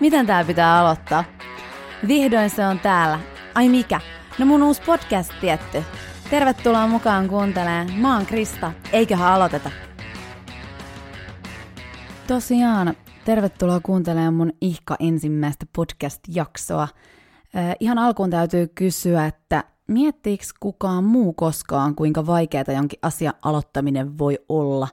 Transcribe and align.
Miten 0.00 0.26
tää 0.26 0.44
pitää 0.44 0.78
aloittaa? 0.78 1.24
Vihdoin 2.08 2.50
se 2.50 2.66
on 2.66 2.78
täällä. 2.78 3.20
Ai 3.54 3.68
mikä? 3.68 4.00
No 4.38 4.46
mun 4.46 4.62
uusi 4.62 4.82
podcast 4.82 5.32
tietty. 5.40 5.82
Tervetuloa 6.30 6.86
mukaan 6.86 7.28
kuuntelemaan. 7.28 7.92
Mä 7.92 8.16
oon 8.16 8.26
Krista. 8.26 8.72
Eiköhän 8.92 9.32
aloiteta. 9.32 9.70
Tosiaan, 12.26 12.94
tervetuloa 13.24 13.80
kuuntelemaan 13.80 14.34
mun 14.34 14.52
ihka 14.60 14.96
ensimmäistä 15.00 15.66
podcast-jaksoa. 15.76 16.82
Äh, 16.82 17.76
ihan 17.80 17.98
alkuun 17.98 18.30
täytyy 18.30 18.68
kysyä, 18.74 19.26
että 19.26 19.64
miettiikö 19.86 20.44
kukaan 20.60 21.04
muu 21.04 21.32
koskaan, 21.32 21.94
kuinka 21.94 22.26
vaikeaa 22.26 22.64
jonkin 22.74 22.98
asian 23.02 23.34
aloittaminen 23.42 24.18
voi 24.18 24.38
olla? 24.48 24.88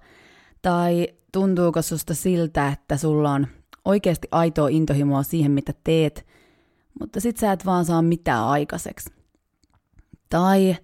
Tai 0.61 1.07
tuntuuko 1.31 1.81
susta 1.81 2.13
siltä, 2.13 2.67
että 2.67 2.97
sulla 2.97 3.31
on 3.31 3.47
oikeasti 3.87 4.27
aitoa 4.31 4.67
intohimoa 4.67 5.23
siihen, 5.23 5.51
mitä 5.51 5.73
teet, 5.83 6.25
mutta 6.99 7.19
sit 7.19 7.37
sä 7.37 7.51
et 7.51 7.65
vaan 7.65 7.85
saa 7.85 8.01
mitään 8.01 8.43
aikaiseksi. 8.43 9.09
Tai 10.29 10.75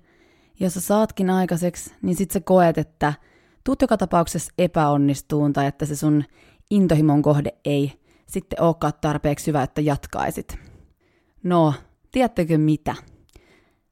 jos 0.59 0.73
sä 0.73 0.81
saatkin 0.81 1.30
aikaiseksi, 1.30 1.94
niin 2.02 2.16
sit 2.16 2.31
sä 2.31 2.39
koet, 2.39 2.77
että 2.77 3.13
tuut 3.63 3.81
joka 3.81 3.97
tapauksessa 3.97 4.53
epäonnistuun 4.58 5.53
tai 5.53 5.67
että 5.67 5.85
se 5.85 5.95
sun 5.95 6.23
intohimon 6.70 7.21
kohde 7.21 7.49
ei 7.66 7.94
sitten 8.25 8.61
olekaan 8.61 8.94
tarpeeksi 9.02 9.47
hyvä, 9.47 9.63
että 9.63 9.81
jatkaisit. 9.81 10.58
No, 11.44 11.73
tiedättekö 12.11 12.58
mitä? 12.58 12.95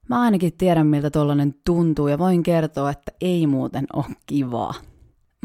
Mä 0.09 0.21
ainakin 0.21 0.53
tiedän, 0.57 0.87
miltä 0.87 1.09
tollanen 1.09 1.55
tuntuu 1.65 2.07
ja 2.07 2.17
voin 2.17 2.43
kertoa, 2.43 2.91
että 2.91 3.11
ei 3.21 3.47
muuten 3.47 3.85
ole 3.93 4.05
kivaa. 4.25 4.73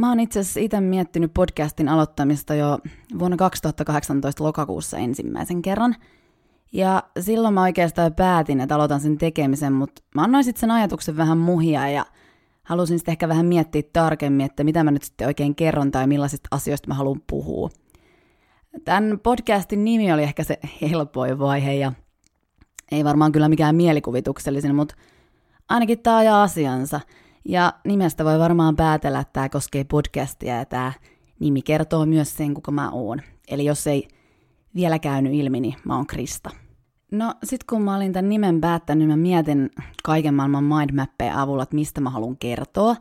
Mä 0.00 0.08
oon 0.08 0.20
itse 0.20 0.40
asiassa 0.40 0.60
itse 0.60 0.80
miettinyt 0.80 1.34
podcastin 1.34 1.88
aloittamista 1.88 2.54
jo 2.54 2.78
vuonna 3.18 3.36
2018 3.36 4.44
lokakuussa 4.44 4.98
ensimmäisen 4.98 5.62
kerran. 5.62 5.96
Ja 6.72 7.02
silloin 7.20 7.54
mä 7.54 7.62
oikeastaan 7.62 8.14
päätin, 8.14 8.60
että 8.60 8.74
aloitan 8.74 9.00
sen 9.00 9.18
tekemisen, 9.18 9.72
mutta 9.72 10.02
mä 10.14 10.22
annoin 10.22 10.44
sitten 10.44 10.60
sen 10.60 10.70
ajatuksen 10.70 11.16
vähän 11.16 11.38
muhia 11.38 11.88
ja 11.88 12.06
halusin 12.62 12.98
sitten 12.98 13.12
ehkä 13.12 13.28
vähän 13.28 13.46
miettiä 13.46 13.82
tarkemmin, 13.92 14.46
että 14.46 14.64
mitä 14.64 14.84
mä 14.84 14.90
nyt 14.90 15.02
sitten 15.02 15.26
oikein 15.26 15.54
kerron 15.54 15.90
tai 15.90 16.06
millaisista 16.06 16.48
asioista 16.50 16.88
mä 16.88 16.94
haluan 16.94 17.22
puhua. 17.26 17.68
Tämän 18.84 19.20
podcastin 19.22 19.84
nimi 19.84 20.12
oli 20.12 20.22
ehkä 20.22 20.44
se 20.44 20.58
helpoin 20.82 21.38
vaihe 21.38 21.74
ja 21.74 21.92
ei 22.90 23.04
varmaan 23.04 23.32
kyllä 23.32 23.48
mikään 23.48 23.76
mielikuvituksellisen, 23.76 24.74
mutta 24.74 24.94
ainakin 25.68 25.98
tämä 25.98 26.16
ajaa 26.16 26.42
asiansa– 26.42 27.00
ja 27.48 27.72
nimestä 27.84 28.24
voi 28.24 28.38
varmaan 28.38 28.76
päätellä, 28.76 29.20
että 29.20 29.32
tämä 29.32 29.48
koskee 29.48 29.84
podcastia 29.84 30.56
ja 30.56 30.64
tämä 30.64 30.92
nimi 31.40 31.62
kertoo 31.62 32.06
myös 32.06 32.36
sen, 32.36 32.54
kuka 32.54 32.70
mä 32.70 32.90
oon. 32.90 33.20
Eli 33.48 33.64
jos 33.64 33.86
ei 33.86 34.08
vielä 34.74 34.98
käynyt 34.98 35.34
ilmi, 35.34 35.60
niin 35.60 35.74
mä 35.84 35.96
oon 35.96 36.06
Krista. 36.06 36.50
No 37.12 37.34
sit 37.44 37.64
kun 37.64 37.82
mä 37.82 37.96
olin 37.96 38.12
tämän 38.12 38.28
nimen 38.28 38.60
päättänyt, 38.60 39.08
mä 39.08 39.16
mietin 39.16 39.70
kaiken 40.04 40.34
maailman 40.34 40.64
mindmappeja 40.64 41.42
avulla, 41.42 41.62
että 41.62 41.74
mistä 41.74 42.00
mä 42.00 42.10
haluan 42.10 42.36
kertoa. 42.36 42.96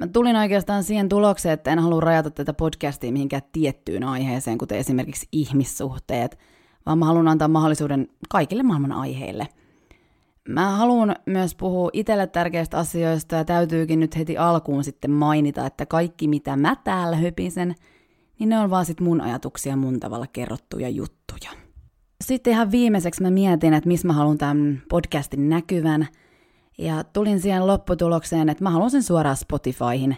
Mä 0.00 0.06
tulin 0.06 0.36
oikeastaan 0.36 0.84
siihen 0.84 1.08
tulokseen, 1.08 1.52
että 1.52 1.72
en 1.72 1.78
halua 1.78 2.00
rajata 2.00 2.30
tätä 2.30 2.52
podcastia 2.52 3.12
mihinkään 3.12 3.42
tiettyyn 3.52 4.04
aiheeseen, 4.04 4.58
kuten 4.58 4.78
esimerkiksi 4.78 5.28
ihmissuhteet, 5.32 6.38
vaan 6.86 6.98
mä 6.98 7.04
haluan 7.04 7.28
antaa 7.28 7.48
mahdollisuuden 7.48 8.08
kaikille 8.28 8.62
maailman 8.62 8.92
aiheille– 8.92 9.48
Mä 10.48 10.70
haluan 10.70 11.16
myös 11.26 11.54
puhua 11.54 11.90
itselle 11.92 12.26
tärkeistä 12.26 12.78
asioista 12.78 13.36
ja 13.36 13.44
täytyykin 13.44 14.00
nyt 14.00 14.16
heti 14.16 14.38
alkuun 14.38 14.84
sitten 14.84 15.10
mainita, 15.10 15.66
että 15.66 15.86
kaikki 15.86 16.28
mitä 16.28 16.56
mä 16.56 16.76
täällä 16.84 17.16
höpisen, 17.16 17.74
niin 18.38 18.48
ne 18.48 18.58
on 18.58 18.70
vaan 18.70 18.84
sit 18.84 19.00
mun 19.00 19.20
ajatuksia 19.20 19.76
mun 19.76 20.00
tavalla 20.00 20.26
kerrottuja 20.26 20.88
juttuja. 20.88 21.50
Sitten 22.24 22.52
ihan 22.52 22.70
viimeiseksi 22.70 23.22
mä 23.22 23.30
mietin, 23.30 23.74
että 23.74 23.88
missä 23.88 24.06
mä 24.06 24.12
haluan 24.12 24.38
tämän 24.38 24.82
podcastin 24.88 25.48
näkyvän, 25.48 26.08
ja 26.78 27.04
tulin 27.04 27.40
siihen 27.40 27.66
lopputulokseen, 27.66 28.48
että 28.48 28.64
mä 28.64 28.70
haluan 28.70 28.90
sen 28.90 29.02
suoraan 29.02 29.36
Spotifyhin. 29.36 30.16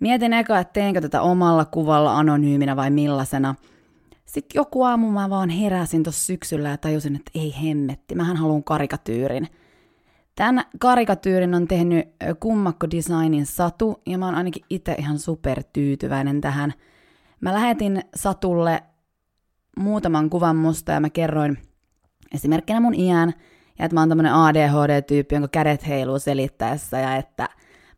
Mietin 0.00 0.32
eka, 0.32 0.58
että 0.58 0.72
teenkö 0.72 1.00
tätä 1.00 1.22
omalla 1.22 1.64
kuvalla 1.64 2.18
anonyyminä 2.18 2.76
vai 2.76 2.90
millaisena– 2.90 3.54
sitten 4.26 4.58
joku 4.58 4.82
aamu 4.82 5.10
mä 5.10 5.30
vaan 5.30 5.50
heräsin 5.50 6.02
tuossa 6.02 6.26
syksyllä 6.26 6.68
ja 6.68 6.76
tajusin, 6.76 7.16
että 7.16 7.30
ei 7.34 7.54
hemmetti, 7.62 8.14
mähän 8.14 8.36
haluan 8.36 8.64
karikatyyrin. 8.64 9.48
Tämän 10.36 10.64
karikatyyrin 10.78 11.54
on 11.54 11.68
tehnyt 11.68 12.08
Kummakko 12.40 12.90
Designin 12.90 13.46
Satu, 13.46 14.02
ja 14.06 14.18
mä 14.18 14.26
oon 14.26 14.34
ainakin 14.34 14.64
itse 14.70 14.94
ihan 14.98 15.18
super-tyytyväinen 15.18 16.40
tähän. 16.40 16.72
Mä 17.40 17.54
lähetin 17.54 18.02
Satulle 18.14 18.82
muutaman 19.78 20.30
kuvan 20.30 20.56
musta, 20.56 20.92
ja 20.92 21.00
mä 21.00 21.10
kerroin 21.10 21.58
esimerkkinä 22.34 22.80
mun 22.80 22.94
iän, 22.94 23.34
ja 23.78 23.84
että 23.84 23.94
mä 23.94 24.00
oon 24.00 24.08
tämmönen 24.08 24.34
ADHD-tyyppi, 24.34 25.34
jonka 25.34 25.48
kädet 25.48 25.86
heiluu 25.86 26.18
selittäessä, 26.18 26.98
ja 26.98 27.16
että 27.16 27.48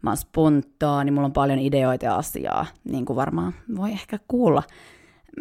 mä 0.02 0.10
oon 0.10 0.16
spontaani, 0.16 1.10
mulla 1.10 1.26
on 1.26 1.32
paljon 1.32 1.58
ideoita 1.58 2.04
ja 2.04 2.16
asiaa, 2.16 2.66
niin 2.84 3.04
kuin 3.04 3.16
varmaan 3.16 3.54
voi 3.76 3.90
ehkä 3.92 4.18
kuulla. 4.28 4.62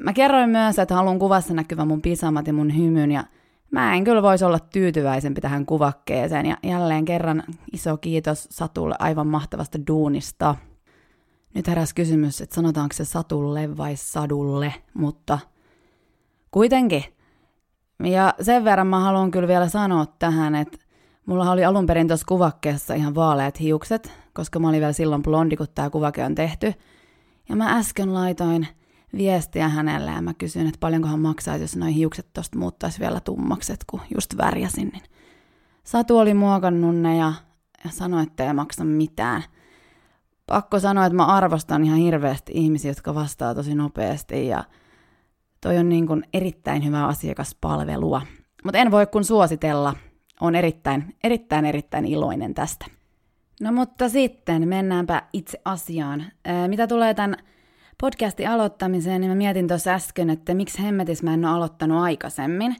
Mä 0.03 0.13
kerroin 0.13 0.49
myös, 0.49 0.79
että 0.79 0.95
haluan 0.95 1.19
kuvassa 1.19 1.53
näkyvä 1.53 1.85
mun 1.85 2.01
pisamat 2.01 2.47
ja 2.47 2.53
mun 2.53 2.77
hymyn 2.77 3.11
ja 3.11 3.23
mä 3.71 3.95
en 3.95 4.03
kyllä 4.03 4.21
voisi 4.21 4.45
olla 4.45 4.59
tyytyväisempi 4.59 5.41
tähän 5.41 5.65
kuvakkeeseen 5.65 6.45
ja 6.45 6.57
jälleen 6.63 7.05
kerran 7.05 7.43
iso 7.73 7.97
kiitos 7.97 8.47
Satulle 8.51 8.95
aivan 8.99 9.27
mahtavasta 9.27 9.77
duunista. 9.87 10.55
Nyt 11.53 11.67
heräs 11.67 11.93
kysymys, 11.93 12.41
että 12.41 12.55
sanotaanko 12.55 12.93
se 12.93 13.05
Satulle 13.05 13.77
vai 13.77 13.95
Sadulle, 13.95 14.73
mutta 14.93 15.39
kuitenkin. 16.51 17.03
Ja 18.03 18.33
sen 18.41 18.63
verran 18.63 18.87
mä 18.87 18.99
haluan 18.99 19.31
kyllä 19.31 19.47
vielä 19.47 19.67
sanoa 19.67 20.05
tähän, 20.19 20.55
että 20.55 20.77
mulla 21.25 21.51
oli 21.51 21.65
alun 21.65 21.85
perin 21.85 22.07
tuossa 22.07 22.25
kuvakkeessa 22.27 22.93
ihan 22.93 23.15
vaaleat 23.15 23.59
hiukset, 23.59 24.11
koska 24.33 24.59
mä 24.59 24.69
olin 24.69 24.79
vielä 24.79 24.93
silloin 24.93 25.23
blondi, 25.23 25.55
kun 25.55 25.67
tämä 25.75 25.89
kuvake 25.89 26.23
on 26.25 26.35
tehty. 26.35 26.73
Ja 27.49 27.55
mä 27.55 27.77
äsken 27.77 28.13
laitoin 28.13 28.67
viestiä 29.17 29.69
hänelle 29.69 30.11
ja 30.11 30.21
mä 30.21 30.33
kysyin, 30.33 30.67
että 30.67 30.79
paljonko 30.79 31.07
hän 31.07 31.19
maksaa, 31.19 31.57
jos 31.57 31.75
noin 31.75 31.93
hiukset 31.93 32.33
tosta 32.33 32.59
muuttaisi 32.59 32.99
vielä 32.99 33.19
tummakset, 33.19 33.83
kun 33.89 34.01
just 34.15 34.37
värjäsin. 34.37 34.87
Niin 34.87 35.03
Satu 35.83 36.17
oli 36.17 36.33
muokannut 36.33 36.95
ne 36.95 37.17
ja, 37.17 37.33
ja 37.83 37.89
sanoi, 37.89 38.23
että 38.23 38.47
ei 38.47 38.53
maksa 38.53 38.83
mitään. 38.83 39.43
Pakko 40.47 40.79
sanoa, 40.79 41.05
että 41.05 41.15
mä 41.15 41.25
arvostan 41.25 41.83
ihan 41.83 41.97
hirveästi 41.97 42.51
ihmisiä, 42.55 42.91
jotka 42.91 43.15
vastaa 43.15 43.55
tosi 43.55 43.75
nopeasti 43.75 44.47
ja 44.47 44.63
toi 45.61 45.77
on 45.77 45.89
niin 45.89 46.07
kuin 46.07 46.23
erittäin 46.33 46.85
hyvää 46.85 47.07
asiakaspalvelua. 47.07 48.21
Mutta 48.63 48.77
en 48.77 48.91
voi 48.91 49.07
kun 49.07 49.23
suositella. 49.23 49.95
on 50.41 50.55
erittäin, 50.55 51.15
erittäin, 51.23 51.65
erittäin 51.65 52.05
iloinen 52.05 52.53
tästä. 52.53 52.85
No 53.61 53.71
mutta 53.71 54.09
sitten 54.09 54.67
mennäänpä 54.67 55.21
itse 55.33 55.61
asiaan. 55.65 56.25
Mitä 56.67 56.87
tulee 56.87 57.13
tämän 57.13 57.35
podcastin 58.05 58.49
aloittamiseen, 58.49 59.21
niin 59.21 59.31
mä 59.31 59.35
mietin 59.35 59.67
tuossa 59.67 59.91
äsken, 59.91 60.29
että 60.29 60.53
miksi 60.53 60.83
hemmetis 60.83 61.23
mä 61.23 61.33
en 61.33 61.45
ole 61.45 61.55
aloittanut 61.55 62.03
aikaisemmin. 62.03 62.75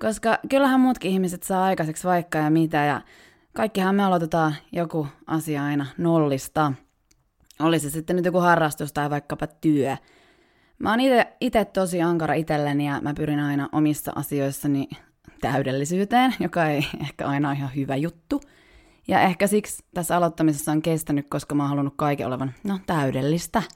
Koska 0.00 0.38
kyllähän 0.48 0.80
muutkin 0.80 1.10
ihmiset 1.10 1.42
saa 1.42 1.64
aikaiseksi 1.64 2.06
vaikka 2.06 2.38
ja 2.38 2.50
mitä, 2.50 2.84
ja 2.84 3.00
kaikkihan 3.52 3.94
me 3.94 4.04
aloitetaan 4.04 4.54
joku 4.72 5.06
asia 5.26 5.64
aina 5.64 5.86
nollista. 5.98 6.72
Oli 7.60 7.78
se 7.78 7.90
sitten 7.90 8.16
nyt 8.16 8.24
joku 8.24 8.38
harrastus 8.38 8.92
tai 8.92 9.10
vaikkapa 9.10 9.46
työ. 9.46 9.96
Mä 10.78 10.90
oon 10.90 11.00
itse 11.40 11.64
tosi 11.64 12.02
ankara 12.02 12.34
itselleni 12.34 12.86
ja 12.86 13.00
mä 13.00 13.14
pyrin 13.14 13.40
aina 13.40 13.68
omissa 13.72 14.12
asioissani 14.14 14.88
täydellisyyteen, 15.40 16.34
joka 16.40 16.66
ei 16.66 16.86
ehkä 17.04 17.26
aina 17.26 17.48
ole 17.48 17.56
ihan 17.56 17.74
hyvä 17.76 17.96
juttu. 17.96 18.40
Ja 19.08 19.20
ehkä 19.20 19.46
siksi 19.46 19.84
tässä 19.94 20.16
aloittamisessa 20.16 20.72
on 20.72 20.82
kestänyt, 20.82 21.26
koska 21.28 21.54
mä 21.54 21.62
oon 21.62 21.70
halunnut 21.70 21.94
kaiken 21.96 22.26
olevan, 22.26 22.54
no, 22.64 22.78
täydellistä– 22.86 23.62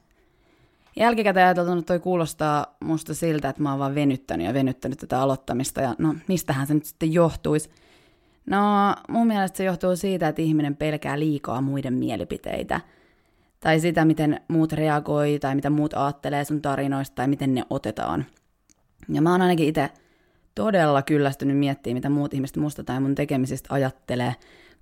Jälkikäteen 0.97 1.47
ajateltuna 1.47 1.83
toi 1.83 1.99
kuulostaa 1.99 2.77
musta 2.81 3.15
siltä, 3.15 3.49
että 3.49 3.63
mä 3.63 3.71
oon 3.71 3.79
vaan 3.79 3.95
venyttänyt 3.95 4.47
ja 4.47 4.55
venyttänyt 4.55 4.99
tätä 4.99 5.21
aloittamista, 5.21 5.81
ja 5.81 5.95
no 5.99 6.15
mistähän 6.29 6.67
se 6.67 6.75
nyt 6.75 6.85
sitten 6.85 7.13
johtuisi? 7.13 7.71
No 8.47 8.59
mun 9.09 9.27
mielestä 9.27 9.57
se 9.57 9.65
johtuu 9.65 9.97
siitä, 9.97 10.29
että 10.29 10.43
ihminen 10.43 10.77
pelkää 10.77 11.19
liikaa 11.19 11.61
muiden 11.61 11.95
mielipiteitä, 11.95 12.81
tai 13.61 13.81
sitä, 13.81 14.05
miten 14.05 14.41
muut 14.49 14.73
reagoi, 14.73 15.39
tai 15.39 15.55
mitä 15.55 15.71
muut 15.71 15.95
ajattelee 15.95 16.45
sun 16.45 16.63
tarinoista, 16.63 17.15
tai 17.15 17.29
miten 17.29 17.55
ne 17.55 17.65
otetaan. 17.71 18.27
Ja 19.09 19.23
mä 19.23 19.33
oon 19.33 19.43
ainakin 19.43 19.69
itse 19.69 19.91
todella 20.55 21.03
kyllästynyt 21.03 21.59
miettimään, 21.59 21.95
mitä 21.95 22.09
muut 22.09 22.35
ihmiset 22.35 22.57
musta 22.57 22.85
tai 22.85 23.01
mun 23.01 23.15
tekemisistä 23.15 23.75
ajattelee, 23.75 24.35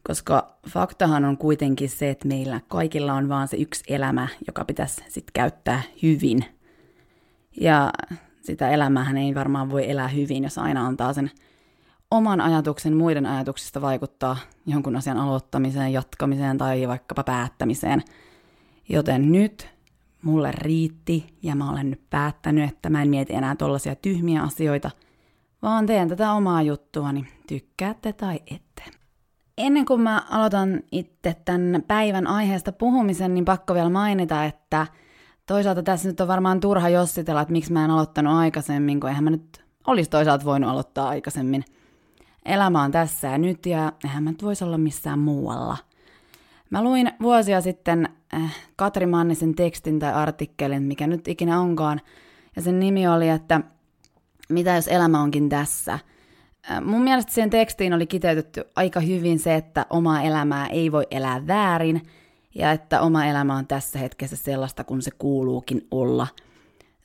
koska 0.03 0.59
faktahan 0.69 1.25
on 1.25 1.39
kuitenkin 1.39 1.91
se, 1.91 2.11
että 2.11 2.29
meillä 2.29 2.61
kaikilla 2.69 3.15
on 3.15 3.29
vaan 3.29 3.49
se 3.49 3.57
yksi 3.57 3.85
elämä, 3.89 4.29
joka 4.47 4.65
pitäisi 4.65 5.05
sitten 5.09 5.33
käyttää 5.33 5.83
hyvin. 6.03 6.45
Ja 7.61 7.93
sitä 8.43 8.71
elämäähän 8.71 9.17
ei 9.17 9.35
varmaan 9.35 9.71
voi 9.71 9.91
elää 9.91 10.09
hyvin, 10.09 10.43
jos 10.43 10.59
aina 10.59 10.87
antaa 10.87 11.13
sen 11.13 11.31
oman 12.11 12.41
ajatuksen 12.41 12.97
muiden 12.97 13.27
ajatuksista 13.27 13.81
vaikuttaa 13.81 14.37
jonkun 14.67 14.97
asian 14.97 15.19
aloittamiseen, 15.19 15.93
jatkamiseen 15.93 16.59
tai 16.59 16.89
vaikkapa 16.89 17.23
päättämiseen. 17.25 18.03
Joten 18.89 19.33
nyt 19.33 19.69
mulle 20.23 20.53
riitti 20.53 21.37
ja 21.43 21.55
mä 21.55 21.71
olen 21.71 21.91
nyt 21.91 22.11
päättänyt, 22.11 22.71
että 22.71 22.91
mä 22.91 23.03
en 23.03 23.09
mieti 23.09 23.35
enää 23.35 23.57
tollaisia 23.57 23.95
tyhmiä 23.97 24.43
asioita, 24.43 24.91
vaan 25.63 25.87
teen 25.87 26.09
tätä 26.09 26.33
omaa 26.33 26.63
juttuani, 26.63 27.27
tykkäätte 27.47 28.13
tai 28.13 28.41
ette. 28.47 28.98
Ennen 29.59 29.85
kuin 29.85 30.01
mä 30.01 30.23
aloitan 30.31 30.81
itse 30.93 31.37
tämän 31.45 31.83
päivän 31.87 32.27
aiheesta 32.27 32.73
puhumisen, 32.73 33.35
niin 33.35 33.45
pakko 33.45 33.75
vielä 33.75 33.91
mainita, 33.91 34.45
että 34.45 34.87
toisaalta 35.47 35.83
tässä 35.83 36.09
nyt 36.09 36.21
on 36.21 36.29
varmaan 36.29 36.61
turha 36.61 36.89
jossitella, 36.89 37.41
että 37.41 37.53
miksi 37.53 37.73
mä 37.73 37.85
en 37.85 37.91
aloittanut 37.91 38.35
aikaisemmin, 38.35 39.01
kun 39.01 39.09
eihän 39.09 39.25
mä 39.25 39.31
nyt 39.31 39.65
olisi 39.87 40.11
toisaalta 40.11 40.45
voinut 40.45 40.71
aloittaa 40.71 41.09
aikaisemmin. 41.09 41.65
Elämä 42.45 42.83
on 42.83 42.91
tässä 42.91 43.29
ja 43.29 43.39
nyt 43.39 43.67
ja 43.67 43.93
eihän 44.05 44.23
mä 44.25 44.31
nyt 44.31 44.43
voisi 44.43 44.65
olla 44.65 44.79
missään 44.79 45.19
muualla. 45.19 45.77
Mä 46.71 46.83
luin 46.83 47.13
vuosia 47.23 47.61
sitten 47.61 48.09
äh, 48.35 48.57
Katri 48.77 49.07
Mannisen 49.07 49.55
tekstin 49.55 49.99
tai 49.99 50.13
artikkelin, 50.13 50.83
mikä 50.83 51.07
nyt 51.07 51.29
ikinä 51.29 51.61
onkaan, 51.61 52.01
ja 52.57 52.63
sen 52.63 52.81
nimi 52.81 53.09
oli, 53.09 53.29
että 53.29 53.61
mitä 54.49 54.75
jos 54.75 54.89
elämä 54.89 55.23
onkin 55.23 55.49
tässä– 55.49 55.99
Mun 56.85 57.03
mielestä 57.03 57.33
siihen 57.33 57.51
tekstiin 57.51 57.95
oli 57.95 58.07
kiteytetty 58.07 58.65
aika 58.77 59.01
hyvin 59.01 59.39
se, 59.39 59.55
että 59.55 59.87
oma 59.91 60.23
elämää 60.23 60.67
ei 60.67 60.93
voi 60.93 61.07
elää 61.11 61.47
väärin 61.47 62.03
ja 62.55 62.73
että 62.73 63.01
oma 63.01 63.25
elämä 63.27 63.57
on 63.57 63.67
tässä 63.67 63.99
hetkessä 63.99 64.37
sellaista, 64.37 64.85
kun 64.85 65.03
se 65.03 65.11
kuuluukin 65.11 65.87
olla. 65.91 66.27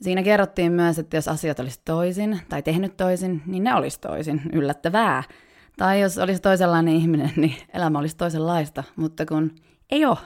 Siinä 0.01 0.23
kerrottiin 0.23 0.71
myös, 0.71 0.99
että 0.99 1.17
jos 1.17 1.27
asiat 1.27 1.59
olisi 1.59 1.81
toisin 1.85 2.39
tai 2.49 2.63
tehnyt 2.63 2.97
toisin, 2.97 3.41
niin 3.45 3.63
ne 3.63 3.75
olisi 3.75 3.99
toisin, 3.99 4.41
yllättävää. 4.53 5.23
Tai 5.77 6.01
jos 6.01 6.17
olisi 6.17 6.41
toisenlainen 6.41 6.95
ihminen, 6.95 7.31
niin 7.41 7.55
elämä 7.73 7.99
olisi 7.99 8.17
toisenlaista, 8.17 8.83
mutta 8.95 9.25
kun 9.25 9.55
ei 9.91 10.05
ole. 10.05 10.17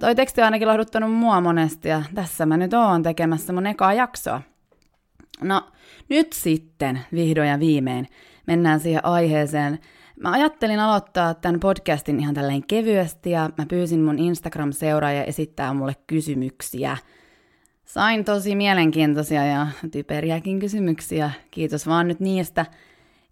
Toi 0.00 0.14
teksti 0.14 0.40
on 0.40 0.44
ainakin 0.44 0.68
lohduttanut 0.68 1.12
mua 1.12 1.40
monesti 1.40 1.88
ja 1.88 2.02
tässä 2.14 2.46
mä 2.46 2.56
nyt 2.56 2.74
oon 2.74 3.02
tekemässä 3.02 3.52
mun 3.52 3.66
ekaa 3.66 3.92
jaksoa. 3.92 4.42
No, 5.42 5.62
nyt 6.08 6.32
sitten 6.32 7.00
vihdoin 7.12 7.48
ja 7.48 7.60
viimein 7.60 8.08
mennään 8.46 8.80
siihen 8.80 9.04
aiheeseen. 9.04 9.78
Mä 10.20 10.30
ajattelin 10.30 10.80
aloittaa 10.80 11.34
tämän 11.34 11.60
podcastin 11.60 12.20
ihan 12.20 12.34
tälleen 12.34 12.66
kevyesti 12.66 13.30
ja 13.30 13.50
mä 13.58 13.66
pyysin 13.66 14.00
mun 14.00 14.18
Instagram-seuraaja 14.18 15.24
esittää 15.24 15.74
mulle 15.74 15.96
kysymyksiä. 16.06 16.96
Sain 17.84 18.24
tosi 18.24 18.54
mielenkiintoisia 18.54 19.46
ja 19.46 19.66
typeriäkin 19.92 20.58
kysymyksiä, 20.60 21.30
kiitos 21.50 21.86
vaan 21.86 22.08
nyt 22.08 22.20
niistä. 22.20 22.66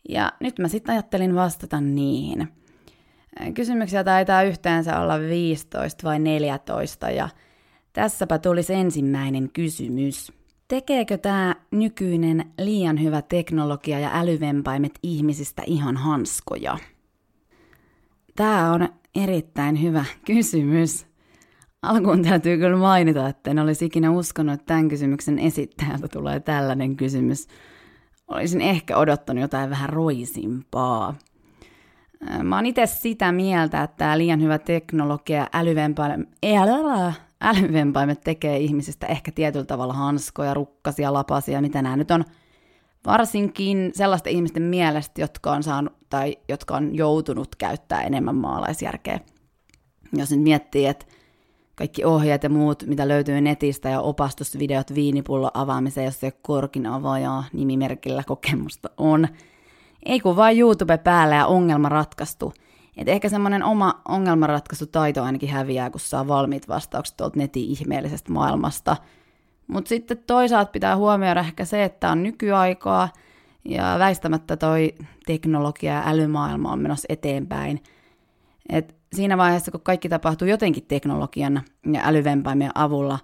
Ja 0.09 0.33
nyt 0.41 0.59
mä 0.59 0.69
sitten 0.69 0.93
ajattelin 0.93 1.35
vastata 1.35 1.81
niihin. 1.81 2.49
Kysymyksiä 3.55 4.05
taitaa 4.05 4.43
yhteensä 4.43 5.01
olla 5.01 5.21
15 5.21 6.09
vai 6.09 6.19
14 6.19 7.11
ja 7.11 7.29
tässäpä 7.93 8.39
tulisi 8.39 8.75
ensimmäinen 8.75 9.51
kysymys. 9.53 10.33
Tekeekö 10.69 11.19
tämä 11.19 11.57
nykyinen 11.71 12.53
liian 12.59 13.03
hyvä 13.03 13.23
teknologia 13.23 13.99
ja 13.99 14.11
älyvempaimet 14.13 14.99
ihmisistä 15.03 15.63
ihan 15.67 15.97
hanskoja? 15.97 16.79
Tämä 18.37 18.73
on 18.73 18.89
erittäin 19.15 19.83
hyvä 19.83 20.05
kysymys. 20.27 21.07
Alkuun 21.83 22.23
täytyy 22.23 22.59
kyllä 22.59 22.77
mainita, 22.77 23.29
että 23.29 23.51
en 23.51 23.59
olisi 23.59 23.85
ikinä 23.85 24.11
uskonut, 24.11 24.55
että 24.55 24.67
tämän 24.67 24.89
kysymyksen 24.89 25.39
esittäjältä 25.39 26.09
tulee 26.09 26.41
tällainen 26.41 26.97
kysymys. 26.97 27.49
Olisin 28.29 28.61
ehkä 28.61 28.97
odottanut 28.97 29.43
jotain 29.43 29.71
vähän 29.71 29.89
roisimpaa. 29.89 31.15
Mä 32.43 32.57
oon 32.57 32.67
itse 32.67 32.87
sitä 32.87 33.33
mieltä, 33.33 33.83
että 33.83 33.97
tämä 33.97 34.19
liian 34.19 34.43
hyvä 34.43 34.59
teknologia 34.59 35.37
ja 35.37 35.49
älyvempaimet, 37.45 38.21
tekee 38.21 38.59
ihmisistä 38.59 39.07
ehkä 39.07 39.33
tietyllä 39.33 39.65
tavalla 39.65 39.95
hanskoja, 39.95 40.55
rukkasia, 40.55 41.13
lapasia, 41.13 41.61
mitä 41.61 41.83
nämä 41.83 41.97
nyt 41.97 42.11
on. 42.11 42.25
Varsinkin 43.07 43.91
sellaisten 43.95 44.33
ihmisten 44.33 44.63
mielestä, 44.63 45.21
jotka 45.21 45.53
on 45.53 45.63
saanut 45.63 45.93
tai 46.11 46.37
jotka 46.49 46.77
on 46.77 46.95
joutunut 46.95 47.57
käyttää 47.57 48.03
enemmän 48.03 48.35
maalaisjärkeä. 48.35 49.21
Jos 50.13 50.31
nyt 50.31 50.41
miettii, 50.41 50.87
että 50.87 51.07
kaikki 51.75 52.05
ohjeet 52.05 52.43
ja 52.43 52.51
muut, 52.51 52.83
mitä 52.87 53.09
löytyy 53.09 53.41
netistä 53.41 53.89
ja 53.89 54.01
opastusvideot 54.01 54.95
viinipullo 54.95 55.51
avaamiseen, 55.55 56.05
jos 56.05 56.21
se 56.21 56.31
korkin 56.31 56.87
avaajaa 56.87 57.45
nimimerkillä 57.53 58.23
kokemusta 58.27 58.91
on. 58.97 59.29
Ei 60.07 60.21
kun 60.21 60.37
vain 60.37 60.59
YouTube 60.59 60.99
päällä 60.99 61.35
ja 61.35 61.47
ongelma 61.47 61.89
ratkaistu– 61.89 62.53
et 62.97 63.09
ehkä 63.09 63.29
semmoinen 63.29 63.63
oma 63.63 64.01
ongelmanratkaisutaito 64.09 65.23
ainakin 65.23 65.49
häviää, 65.49 65.91
kun 65.91 66.01
saa 66.01 66.29
valmiit 66.29 66.69
vastaukset 66.69 67.17
tuolta 67.17 67.39
netin 67.39 67.65
ihmeellisestä 67.65 68.33
maailmasta. 68.33 68.97
Mutta 69.67 69.89
sitten 69.89 70.19
toisaalta 70.27 70.71
pitää 70.71 70.97
huomioida 70.97 71.41
ehkä 71.41 71.65
se, 71.65 71.85
että 71.85 72.11
on 72.11 72.23
nykyaikaa 72.23 73.09
ja 73.65 73.97
väistämättä 73.99 74.57
toi 74.57 74.95
teknologia 75.27 75.93
ja 75.93 76.03
älymaailma 76.07 76.73
on 76.73 76.79
menossa 76.79 77.07
eteenpäin. 77.09 77.83
Et 78.69 78.95
siinä 79.13 79.37
vaiheessa, 79.37 79.71
kun 79.71 79.81
kaikki 79.81 80.09
tapahtuu 80.09 80.49
jotenkin 80.49 80.87
teknologian 80.89 81.63
ja 81.93 82.01
älyvempaimien 82.05 82.71
avulla, 82.75 83.19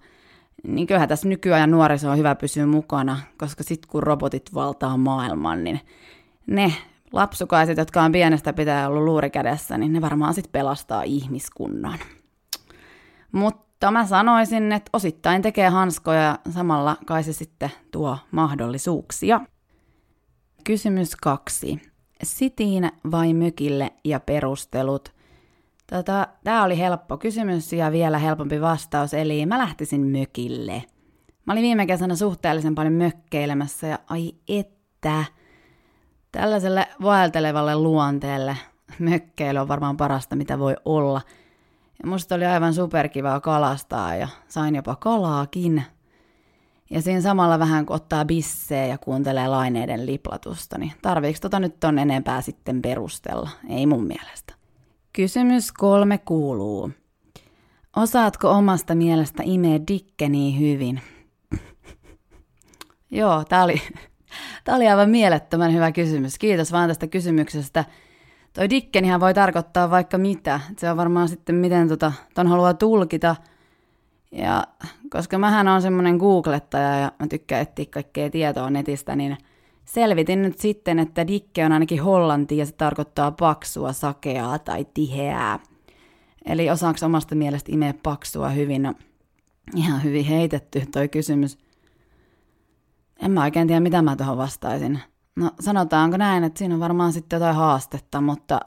niin 0.67 0.87
kyllähän 0.87 1.09
tässä 1.09 1.29
nykyajan 1.29 1.71
nuoriso 1.71 2.11
on 2.11 2.19
hyvä 2.19 2.35
pysyä 2.35 2.67
mukana, 2.67 3.21
koska 3.39 3.63
sitten 3.63 3.91
kun 3.91 4.03
robotit 4.03 4.55
valtaa 4.55 4.97
maailman, 4.97 5.65
niin 5.65 5.81
ne 6.47 6.73
lapsukaiset, 7.13 7.79
jotka 7.79 8.03
on 8.03 8.13
pienestä 8.13 8.53
pitää 8.53 8.89
ollut 8.89 9.05
luuri 9.05 9.31
kädessä, 9.31 9.79
niin 9.79 9.93
ne 9.93 10.01
varmaan 10.01 10.35
sitten 10.35 10.53
pelastaa 10.53 11.03
ihmiskunnan. 11.03 11.99
Mutta 13.33 13.91
mä 13.91 14.07
sanoisin, 14.07 14.73
että 14.73 14.91
osittain 14.93 15.43
tekee 15.43 15.69
hanskoja 15.69 16.21
ja 16.21 16.39
samalla 16.53 16.97
kai 17.07 17.23
se 17.23 17.33
sitten 17.33 17.71
tuo 17.91 18.19
mahdollisuuksia. 18.31 19.41
Kysymys 20.65 21.17
kaksi. 21.17 21.83
Sitiin 22.23 22.93
vai 23.11 23.35
mökille 23.35 23.93
ja 24.05 24.21
perustelut? 24.21 25.13
Tota, 25.87 26.27
Tämä 26.45 26.65
oli 26.65 26.79
helppo 26.79 27.19
kysymys 27.19 27.73
ja 27.73 27.93
vielä 27.93 28.19
helpompi 28.19 28.61
vastaus, 28.61 29.15
eli 29.15 29.47
mä 29.47 29.59
lähtisin 29.59 30.01
mökille. 30.01 30.85
Mä 31.47 31.53
olin 31.53 31.63
viime 31.63 31.87
kesänä 31.87 32.17
suhteellisen 32.17 32.75
paljon 32.75 32.95
mökkeilemässä 32.95 33.87
ja 33.87 33.99
ai 34.09 34.33
että– 34.49 35.25
Tällaiselle 36.33 36.89
vaeltelevalle 37.03 37.77
luonteelle 37.77 38.57
mökkeily 38.99 39.59
on 39.59 39.69
varmaan 39.69 39.97
parasta, 39.97 40.37
mitä 40.37 40.59
voi 40.59 40.77
olla. 40.85 41.21
Ja 42.03 42.09
musta 42.09 42.35
oli 42.35 42.47
aivan 42.47 42.75
superkivaa 42.75 43.41
kalastaa 43.41 44.15
ja 44.15 44.29
sain 44.49 44.75
jopa 44.75 44.97
kalaakin. 44.97 45.83
Ja 46.91 47.03
siinä 47.03 47.21
samalla 47.21 47.59
vähän 47.59 47.87
kun 47.87 47.97
ottaa 47.97 48.25
bissee 48.25 48.89
ja 48.89 48.99
kuuntelee 48.99 49.49
laineiden 49.49 50.07
liplatusta, 50.07 50.79
niin 50.79 50.93
tarviiko 51.03 51.39
tota 51.43 51.61
nyt 51.61 51.85
on 51.85 51.99
enempää 51.99 52.41
sitten 52.41 52.83
perustella? 52.83 53.51
Ei 53.69 53.87
mun 53.87 54.07
mielestä. 54.07 54.55
Kysymys 55.13 55.73
kolme 55.73 56.19
kuuluu. 56.19 56.91
Osaatko 57.97 58.51
omasta 58.51 58.95
mielestä 58.95 59.43
imeä 59.47 59.81
dikkeniä 59.89 60.59
hyvin? 60.59 61.01
Joo, 63.11 63.45
tää 63.45 63.65
oli 63.65 63.83
Tämä 64.65 64.77
oli 64.77 64.89
aivan 64.89 65.11
mielettömän 65.11 65.75
hyvä 65.75 65.93
kysymys. 65.93 66.39
Kiitos 66.39 66.73
vaan 66.73 66.89
tästä 66.89 67.07
kysymyksestä. 67.07 67.85
Toi 68.53 68.71
dikkenihän 68.71 69.21
voi 69.21 69.35
tarkoittaa 69.35 69.91
vaikka 69.91 70.19
mitä. 70.19 70.61
Se 70.79 70.91
on 70.91 70.97
varmaan 70.97 71.29
sitten, 71.29 71.55
miten 71.55 71.89
tota, 71.89 72.13
ton 72.35 72.47
haluaa 72.47 72.75
tulkita. 72.75 73.37
Ja 74.33 74.65
koska 75.11 75.39
mähän 75.39 75.69
on 75.69 75.83
semmoinen 75.83 76.17
googlettaja 76.17 76.99
ja 76.99 77.13
mä 77.19 77.27
tykkään 77.27 77.63
etsiä 77.63 77.87
kaikkea 77.91 78.31
tietoa 78.31 78.71
netistä, 78.71 79.17
niin 79.17 79.37
selvitin 79.85 80.43
nyt 80.43 80.59
sitten, 80.59 80.99
että 80.99 81.27
dikke 81.27 81.65
on 81.65 81.73
ainakin 81.73 82.03
hollanti 82.03 82.57
ja 82.57 82.67
se 82.67 82.73
tarkoittaa 82.73 83.31
paksua, 83.31 83.93
sakeaa 83.93 84.59
tai 84.59 84.87
tiheää. 84.95 85.59
Eli 86.45 86.71
osaako 86.71 86.99
omasta 87.07 87.35
mielestä 87.35 87.73
imeä 87.73 87.95
paksua 88.03 88.49
hyvin? 88.49 88.83
No, 88.83 88.95
ihan 89.77 90.05
hyvin 90.05 90.25
heitetty 90.25 90.83
toi 90.93 91.09
kysymys. 91.09 91.59
En 93.23 93.31
mä 93.31 93.43
oikein 93.43 93.67
tiedä, 93.67 93.81
mitä 93.81 94.03
mä 94.03 94.17
tuohon 94.17 94.39
vastaisin. 94.39 95.01
No 95.37 95.51
sanotaanko 95.61 96.17
näin, 96.17 96.45
että 96.45 96.59
siinä 96.59 96.75
on 96.75 96.81
varmaan 96.81 97.13
sitten 97.13 97.37
jotain 97.37 97.57
haastetta, 97.57 98.21
mutta 98.21 98.61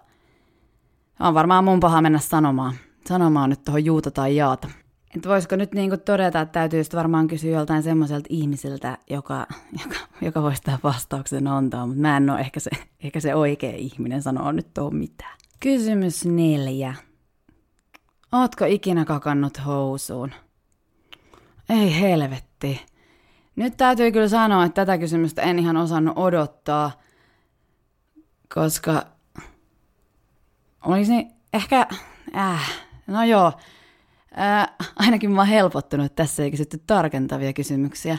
on 1.20 1.34
varmaan 1.34 1.64
mun 1.64 1.80
paha 1.80 2.02
mennä 2.02 2.20
sanomaan. 2.20 2.74
Sanomaan 3.08 3.50
nyt 3.50 3.64
tuohon 3.64 3.86
juuta 3.86 4.12
tai 4.12 4.36
jaata. 4.36 4.70
Että 5.16 5.30
voisiko 5.30 5.56
nyt 5.56 5.74
niinku 5.74 5.98
todeta, 5.98 6.42
että 6.42 6.54
täytyy 6.54 6.84
varmaan 6.96 7.28
kysyä 7.28 7.52
joltain 7.52 7.84
semmoiselta 7.84 8.28
ihmiseltä, 8.30 8.98
joka, 9.10 9.48
joka, 9.84 9.96
joka 10.22 10.42
voisi 10.42 10.62
tämän 10.62 10.80
vastauksen 10.84 11.48
antaa, 11.48 11.88
mutta 11.88 12.02
mä 12.02 12.18
en 12.18 12.30
ole 12.30 12.40
ehkä 12.40 12.60
se, 12.60 12.70
ehkä 13.04 13.20
se 13.20 13.36
oikea 13.36 13.76
ihminen 13.76 14.22
sanoa 14.22 14.52
nyt 14.52 14.74
tuohon 14.74 14.96
mitään. 14.96 15.38
Kysymys 15.60 16.26
neljä. 16.26 16.94
Ootko 18.32 18.66
ikinä 18.66 19.06
kakannut 19.06 19.66
housuun? 19.66 20.32
Ei 21.70 22.02
helvetti. 22.02 22.86
Nyt 23.56 23.78
täytyy 23.78 24.12
kyllä 24.12 24.28
sanoa, 24.28 24.66
että 24.66 24.86
tätä 24.86 24.98
kysymystä 24.98 25.42
en 25.42 25.60
ihan 25.60 25.78
osannut 25.78 26.18
odottaa, 26.18 26.92
koska 28.54 29.06
olisi 30.86 31.28
ehkä, 31.54 31.88
äh, 32.36 32.72
no 33.08 33.24
joo, 33.24 33.52
Ää, 34.36 34.76
ainakin 34.96 35.32
mä 35.32 35.42
oon 35.42 35.48
helpottunut, 35.48 36.06
että 36.06 36.24
tässä 36.24 36.44
ei 36.44 36.52
kysytty 36.52 36.82
tarkentavia 36.88 37.54
kysymyksiä. 37.54 38.18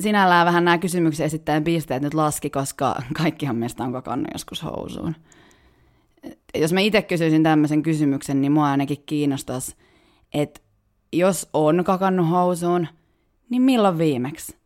Sinällään 0.00 0.46
vähän 0.46 0.64
nämä 0.64 0.78
kysymyksiä 0.78 1.26
esittäen 1.26 1.64
pisteet 1.64 2.02
nyt 2.02 2.14
laski, 2.14 2.50
koska 2.50 3.02
kaikkihan 3.14 3.56
meistä 3.56 3.84
on 3.84 3.92
kakannut 3.92 4.28
joskus 4.32 4.62
housuun. 4.62 5.16
Jos 6.54 6.72
mä 6.72 6.80
itse 6.80 7.02
kysyisin 7.02 7.42
tämmöisen 7.42 7.82
kysymyksen, 7.82 8.40
niin 8.40 8.52
mua 8.52 8.66
ainakin 8.70 9.02
kiinnostaisi, 9.06 9.76
että 10.34 10.60
jos 11.12 11.48
on 11.52 11.84
kakannut 11.84 12.30
housuun, 12.30 12.88
niin 13.52 13.62
milloin 13.62 13.98
viimeksi? 13.98 14.56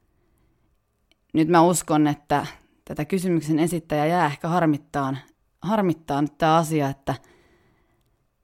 Nyt 1.33 1.49
mä 1.49 1.63
uskon, 1.63 2.07
että 2.07 2.47
tätä 2.85 3.05
kysymyksen 3.05 3.59
esittäjä 3.59 4.07
jää 4.07 4.27
ehkä 4.27 4.49
harmittaan, 4.49 5.19
harmittaa 5.63 6.23
nyt 6.23 6.39
tämä 6.39 6.57
asia, 6.57 6.89
että 6.89 7.15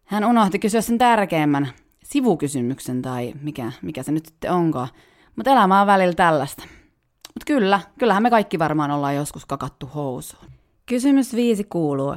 hän 0.04 0.24
unohti 0.24 0.58
kysyä 0.58 0.80
sen 0.80 0.98
tärkeimmän 0.98 1.68
sivukysymyksen 2.04 3.02
tai 3.02 3.32
mikä, 3.42 3.72
mikä 3.82 4.02
se 4.02 4.12
nyt 4.12 4.26
sitten 4.26 4.52
onkaan. 4.52 4.88
Mutta 5.36 5.50
elämä 5.50 5.80
on 5.80 5.86
välillä 5.86 6.14
tällaista. 6.14 6.62
Mutta 7.12 7.44
kyllä, 7.46 7.80
kyllähän 7.98 8.22
me 8.22 8.30
kaikki 8.30 8.58
varmaan 8.58 8.90
ollaan 8.90 9.16
joskus 9.16 9.46
kakattu 9.46 9.86
housuun. 9.86 10.46
Kysymys 10.86 11.34
viisi 11.34 11.64
kuuluu. 11.64 12.16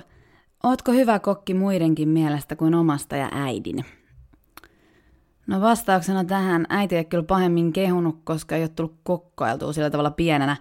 Ootko 0.64 0.92
hyvä 0.92 1.20
kokki 1.20 1.54
muidenkin 1.54 2.10
mielestä 2.10 2.56
kuin 2.56 2.76
omasta 2.76 3.16
ja 3.16 3.30
äidin? 3.32 3.86
No 5.48 5.62
vastauksena 5.62 6.24
tähän 6.24 6.66
äiti 6.70 6.96
ei 6.96 7.06
kyllä 7.06 7.24
pahemmin 7.24 7.74
kehunut, 7.74 8.20
koska 8.24 8.56
ei 8.56 8.62
ole 8.62 8.70
tullut 8.70 9.00
kokkailtua 9.04 9.74
sillä 9.74 9.90
tavalla 9.90 10.12
pienenä. 10.12 10.58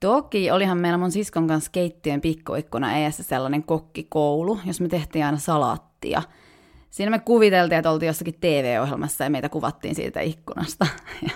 Toki 0.00 0.50
olihan 0.50 0.78
meillä 0.78 0.98
mun 0.98 1.10
siskon 1.10 1.46
kanssa 1.46 1.70
keittiön 1.70 2.20
pikkuikkuna 2.20 2.96
eessä 2.96 3.22
sellainen 3.22 3.62
kokkikoulu, 3.62 4.60
jos 4.66 4.80
me 4.80 4.88
tehtiin 4.88 5.24
aina 5.24 5.38
salaattia. 5.38 6.22
Siinä 6.90 7.10
me 7.10 7.18
kuviteltiin, 7.18 7.78
että 7.78 7.90
oltiin 7.90 8.06
jossakin 8.06 8.34
TV-ohjelmassa 8.40 9.24
ja 9.24 9.30
meitä 9.30 9.48
kuvattiin 9.48 9.94
siitä 9.94 10.20
ikkunasta. 10.20 10.86
Ja 11.22 11.30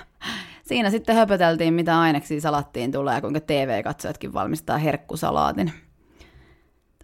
siinä 0.62 0.90
sitten 0.90 1.16
höpöteltiin, 1.16 1.74
mitä 1.74 2.00
aineksia 2.00 2.40
salattiin 2.40 2.92
tulee 2.92 3.14
ja 3.14 3.20
kuinka 3.20 3.40
TV-katsojatkin 3.40 4.32
valmistaa 4.32 4.78
herkkusalaatin. 4.78 5.72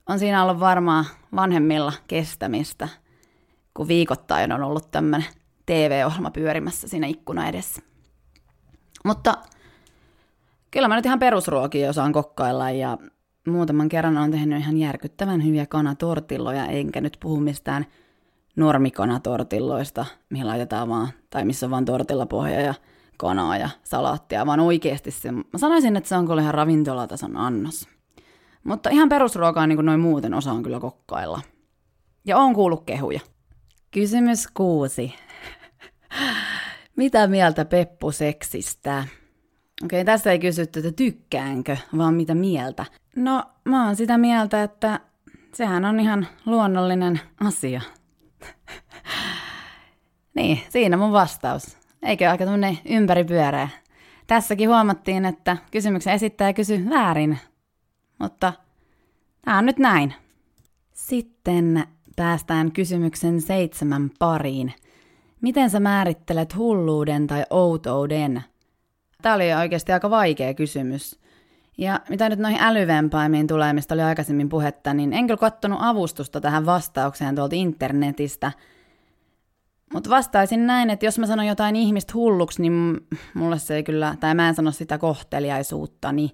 On 0.09 0.19
siinä 0.19 0.43
ollut 0.45 0.61
varmaan 0.61 1.05
vanhemmilla 1.37 1.93
kestämistä, 2.07 2.89
kun 3.75 3.89
viikoittain 3.89 4.53
on 4.53 4.63
ollut 4.63 4.91
tämmöinen 4.91 5.29
TV-ohjelma 5.69 6.31
pyörimässä 6.31 6.89
siinä 6.89 7.07
ikkuna 7.07 7.49
edessä. 7.49 7.83
Mutta 9.05 9.35
kyllä 10.71 10.89
mä 10.89 10.97
nyt 10.97 11.07
ihan 11.07 11.19
perusruokia 11.19 11.91
osaan 11.91 12.13
kokkailla 12.13 12.71
ja 12.71 12.99
muutaman 13.47 13.89
kerran 13.89 14.19
on 14.19 14.31
tehnyt 14.31 14.59
ihan 14.59 14.77
järkyttävän 14.77 15.45
hyviä 15.45 15.67
kanatortilloja, 15.67 16.67
enkä 16.67 17.01
nyt 17.01 17.17
puhu 17.21 17.41
mistään 17.41 17.87
normikanatortilloista, 18.57 20.07
mihin 20.31 20.47
laitetaan 20.47 20.89
vaan, 20.89 21.09
tai 21.31 21.45
missä 21.45 21.67
on 21.67 21.71
vaan 21.71 21.85
tortillapohja 21.85 22.61
ja 22.61 22.75
kanaa 23.17 23.57
ja 23.57 23.69
salaattia, 23.85 24.47
vaan 24.47 24.61
oikeasti 24.61 25.11
se, 25.11 25.33
mä 25.33 25.45
sanoisin, 25.57 25.97
että 25.97 26.09
se 26.09 26.17
on 26.17 26.27
kyllä 26.27 26.43
ihan 26.43 26.55
ravintolatason 26.55 27.37
annos. 27.37 27.89
Mutta 28.65 28.91
ihan 28.91 29.09
perusruokaa 29.09 29.67
niin 29.67 29.77
kuin 29.77 29.87
noin 29.87 30.01
muuten 30.01 30.35
osaan 30.35 30.63
kyllä 30.63 30.81
kokkailla. 30.81 31.41
Ja 32.25 32.39
on 32.39 32.55
kuullut 32.55 32.85
kehuja. 32.85 33.21
Kysymys 33.91 34.47
kuusi. 34.55 35.15
Mitä 36.97 37.27
mieltä 37.27 37.65
Peppu 37.65 38.13
seksistä? 38.13 39.05
Okei, 39.85 40.05
tässä 40.05 40.33
ei 40.33 40.39
kysytty, 40.39 40.79
että 40.79 40.93
tykkäänkö, 40.93 41.77
vaan 41.97 42.15
mitä 42.15 42.35
mieltä. 42.35 42.85
No, 43.17 43.45
mä 43.65 43.87
oon 43.87 43.97
sitä 43.97 44.19
mieltä, 44.19 44.63
että 44.63 45.01
sehän 45.55 45.85
on 45.85 46.01
ihan 46.01 46.27
luonnollinen 46.47 47.21
asia. 47.41 47.81
niin, 50.37 50.61
siinä 50.69 50.97
mun 50.97 51.13
vastaus. 51.13 51.79
Eikö 52.03 52.31
aika 52.31 52.45
tämmönen 52.45 52.79
ympäripyöreä? 52.85 53.69
Tässäkin 54.27 54.69
huomattiin, 54.69 55.25
että 55.25 55.57
kysymyksen 55.71 56.15
esittäjä 56.15 56.53
kysy 56.53 56.91
väärin. 56.91 57.39
Mutta 58.19 58.53
tämä 59.45 59.59
on 59.59 59.67
nyt 59.67 59.79
näin. 59.79 60.15
Sitten 60.93 61.85
päästään 62.17 62.73
kysymyksen 62.73 63.41
seitsemän 63.41 64.11
pariin– 64.19 64.73
Miten 65.41 65.71
sä 65.71 65.81
määrittelet 65.81 66.57
hulluuden 66.57 67.27
tai 67.27 67.45
outouden? 67.51 68.43
Tämä 69.23 69.35
oli 69.35 69.55
oikeasti 69.55 69.93
aika 69.93 70.11
vaikea 70.11 70.55
kysymys. 70.55 71.19
Ja 71.79 72.01
mitä 72.09 72.29
nyt 72.29 72.39
noihin 72.39 72.61
älyvempaimiin 72.63 73.47
tulee, 73.47 73.73
mistä 73.73 73.95
oli 73.95 74.03
aikaisemmin 74.03 74.49
puhetta, 74.49 74.95
niin 74.95 75.13
en 75.13 75.27
kyllä 75.27 75.39
kattonut 75.39 75.79
avustusta 75.83 76.41
tähän 76.41 76.67
vastaukseen 76.67 77.35
tuolta 77.35 77.57
internetistä. 77.57 78.53
Mutta 79.93 80.11
vastaisin 80.11 80.67
näin, 80.67 80.91
että 80.91 81.07
jos 81.07 81.19
mä 81.19 81.27
sanon 81.27 81.47
jotain 81.47 81.77
ihmistä 81.77 82.13
hulluksi, 82.15 82.63
niin 82.63 83.07
mulle 83.35 83.59
se 83.59 83.75
ei 83.75 83.83
kyllä, 83.83 84.17
tai 84.21 84.35
mä 84.35 84.49
en 84.49 84.55
sano 84.55 84.71
sitä 84.71 84.99
kohteliaisuutta, 84.99 86.13
niin 86.13 86.31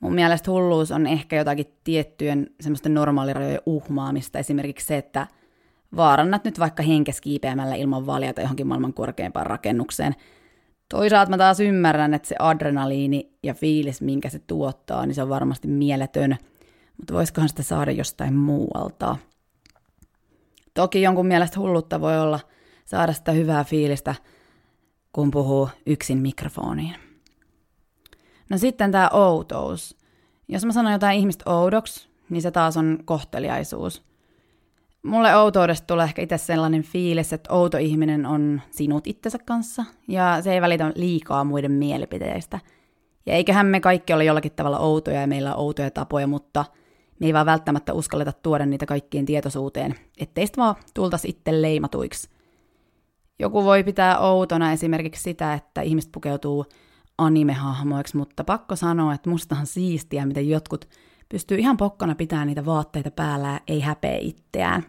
mun 0.00 0.14
mielestä 0.14 0.50
hulluus 0.50 0.92
on 0.92 1.06
ehkä 1.06 1.36
jotakin 1.36 1.66
tiettyjen 1.84 2.50
semmoisten 2.60 2.94
normaalirajojen 2.94 3.60
uhmaamista. 3.66 4.38
Esimerkiksi 4.38 4.86
se, 4.86 4.96
että– 4.96 5.26
vaarannat 5.96 6.44
nyt 6.44 6.58
vaikka 6.58 6.82
henkes 6.82 7.20
kiipeämällä 7.20 7.74
ilman 7.74 8.06
valjata 8.06 8.40
johonkin 8.40 8.66
maailman 8.66 8.94
korkeimpaan 8.94 9.46
rakennukseen. 9.46 10.14
Toisaalta 10.88 11.30
mä 11.30 11.38
taas 11.38 11.60
ymmärrän, 11.60 12.14
että 12.14 12.28
se 12.28 12.34
adrenaliini 12.38 13.32
ja 13.42 13.54
fiilis, 13.54 14.02
minkä 14.02 14.28
se 14.28 14.38
tuottaa, 14.38 15.06
niin 15.06 15.14
se 15.14 15.22
on 15.22 15.28
varmasti 15.28 15.68
mieletön, 15.68 16.36
mutta 16.96 17.14
voisikohan 17.14 17.48
sitä 17.48 17.62
saada 17.62 17.90
jostain 17.90 18.34
muualta. 18.34 19.16
Toki 20.74 21.02
jonkun 21.02 21.26
mielestä 21.26 21.60
hullutta 21.60 22.00
voi 22.00 22.20
olla 22.20 22.40
saada 22.84 23.12
sitä 23.12 23.32
hyvää 23.32 23.64
fiilistä, 23.64 24.14
kun 25.12 25.30
puhuu 25.30 25.68
yksin 25.86 26.18
mikrofoniin. 26.18 26.94
No 28.50 28.58
sitten 28.58 28.92
tämä 28.92 29.10
outous. 29.12 29.96
Jos 30.48 30.64
mä 30.64 30.72
sanon 30.72 30.92
jotain 30.92 31.18
ihmistä 31.18 31.50
oudoksi, 31.50 32.08
niin 32.30 32.42
se 32.42 32.50
taas 32.50 32.76
on 32.76 32.98
kohteliaisuus. 33.04 34.02
Mulle 35.02 35.36
outoudesta 35.36 35.86
tulee 35.86 36.04
ehkä 36.04 36.22
itse 36.22 36.38
sellainen 36.38 36.82
fiilis, 36.82 37.32
että 37.32 37.52
outo 37.52 37.78
ihminen 37.78 38.26
on 38.26 38.60
sinut 38.70 39.06
itsensä 39.06 39.38
kanssa, 39.38 39.84
ja 40.08 40.42
se 40.42 40.52
ei 40.54 40.60
välitä 40.60 40.92
liikaa 40.94 41.44
muiden 41.44 41.72
mielipiteistä. 41.72 42.60
Ja 43.26 43.34
eiköhän 43.34 43.66
me 43.66 43.80
kaikki 43.80 44.12
ole 44.12 44.24
jollakin 44.24 44.52
tavalla 44.52 44.78
outoja 44.78 45.20
ja 45.20 45.26
meillä 45.26 45.54
on 45.54 45.60
outoja 45.60 45.90
tapoja, 45.90 46.26
mutta 46.26 46.64
me 47.20 47.26
ei 47.26 47.34
vaan 47.34 47.46
välttämättä 47.46 47.92
uskalleta 47.92 48.32
tuoda 48.32 48.66
niitä 48.66 48.86
kaikkien 48.86 49.26
tietoisuuteen, 49.26 49.94
ettei 50.18 50.46
sitä 50.46 50.62
vaan 50.62 50.74
tultaisi 50.94 51.28
itse 51.28 51.62
leimatuiksi. 51.62 52.30
Joku 53.38 53.64
voi 53.64 53.84
pitää 53.84 54.18
outona 54.18 54.72
esimerkiksi 54.72 55.22
sitä, 55.22 55.54
että 55.54 55.80
ihmiset 55.80 56.12
pukeutuu 56.12 56.66
animehahmoiksi, 57.18 58.16
mutta 58.16 58.44
pakko 58.44 58.76
sanoa, 58.76 59.14
että 59.14 59.30
musta 59.30 59.56
on 59.60 59.66
siistiä, 59.66 60.26
miten 60.26 60.48
jotkut 60.48 60.88
pystyy 61.28 61.58
ihan 61.58 61.76
pokkana 61.76 62.14
pitämään 62.14 62.46
niitä 62.46 62.64
vaatteita 62.64 63.10
päällä 63.10 63.60
ei 63.68 63.80
häpeä 63.80 64.18
itseään. 64.20 64.84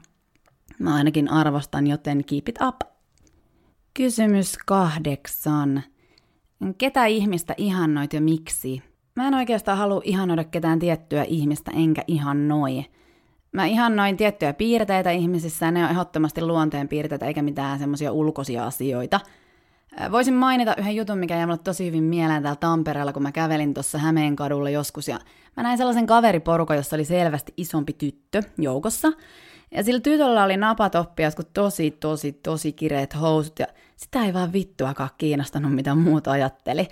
Mä 0.79 0.95
ainakin 0.95 1.31
arvostan, 1.31 1.87
joten 1.87 2.25
keep 2.25 2.49
it 2.49 2.55
up. 2.61 2.75
Kysymys 3.93 4.57
kahdeksan. 4.65 5.83
Ketä 6.77 7.05
ihmistä 7.05 7.53
ihannoit 7.57 8.13
ja 8.13 8.21
miksi? 8.21 8.83
Mä 9.15 9.27
en 9.27 9.33
oikeastaan 9.33 9.77
halua 9.77 10.01
ihannoida 10.03 10.43
ketään 10.43 10.79
tiettyä 10.79 11.23
ihmistä, 11.23 11.71
enkä 11.75 12.03
ihannoi. 12.07 12.85
Mä 13.51 13.65
ihannoin 13.65 14.17
tiettyjä 14.17 14.53
piirteitä 14.53 15.11
ihmisissä, 15.11 15.65
ja 15.65 15.71
ne 15.71 15.83
on 15.83 15.91
ehdottomasti 15.91 16.41
luonteen 16.41 16.87
piirteitä, 16.87 17.25
eikä 17.25 17.41
mitään 17.41 17.79
semmoisia 17.79 18.11
ulkoisia 18.11 18.65
asioita– 18.65 19.19
Voisin 20.11 20.33
mainita 20.33 20.75
yhden 20.77 20.95
jutun, 20.95 21.17
mikä 21.17 21.35
jäi 21.35 21.45
mulle 21.45 21.57
tosi 21.57 21.85
hyvin 21.85 22.03
mieleen 22.03 22.43
täällä 22.43 22.59
Tampereella, 22.59 23.13
kun 23.13 23.23
mä 23.23 23.31
kävelin 23.31 23.73
tuossa 23.73 23.97
Hämeen 23.97 24.35
kadulla 24.35 24.69
joskus. 24.69 25.07
Ja 25.07 25.19
mä 25.57 25.63
näin 25.63 25.77
sellaisen 25.77 26.05
kaveriporukan, 26.05 26.77
jossa 26.77 26.95
oli 26.95 27.05
selvästi 27.05 27.53
isompi 27.57 27.93
tyttö 27.93 28.43
joukossa. 28.57 29.11
Ja 29.71 29.83
sillä 29.83 29.99
tytöllä 29.99 30.43
oli 30.43 30.57
napatoppi 30.57 31.23
ja 31.23 31.31
tosi, 31.53 31.91
tosi, 31.91 32.31
tosi 32.31 32.71
kireet 32.71 33.21
housut. 33.21 33.59
Ja 33.59 33.67
sitä 33.95 34.25
ei 34.25 34.33
vaan 34.33 34.53
vittuakaan 34.53 35.09
kiinnostanut, 35.17 35.75
mitä 35.75 35.95
muuta 35.95 36.31
ajatteli. 36.31 36.87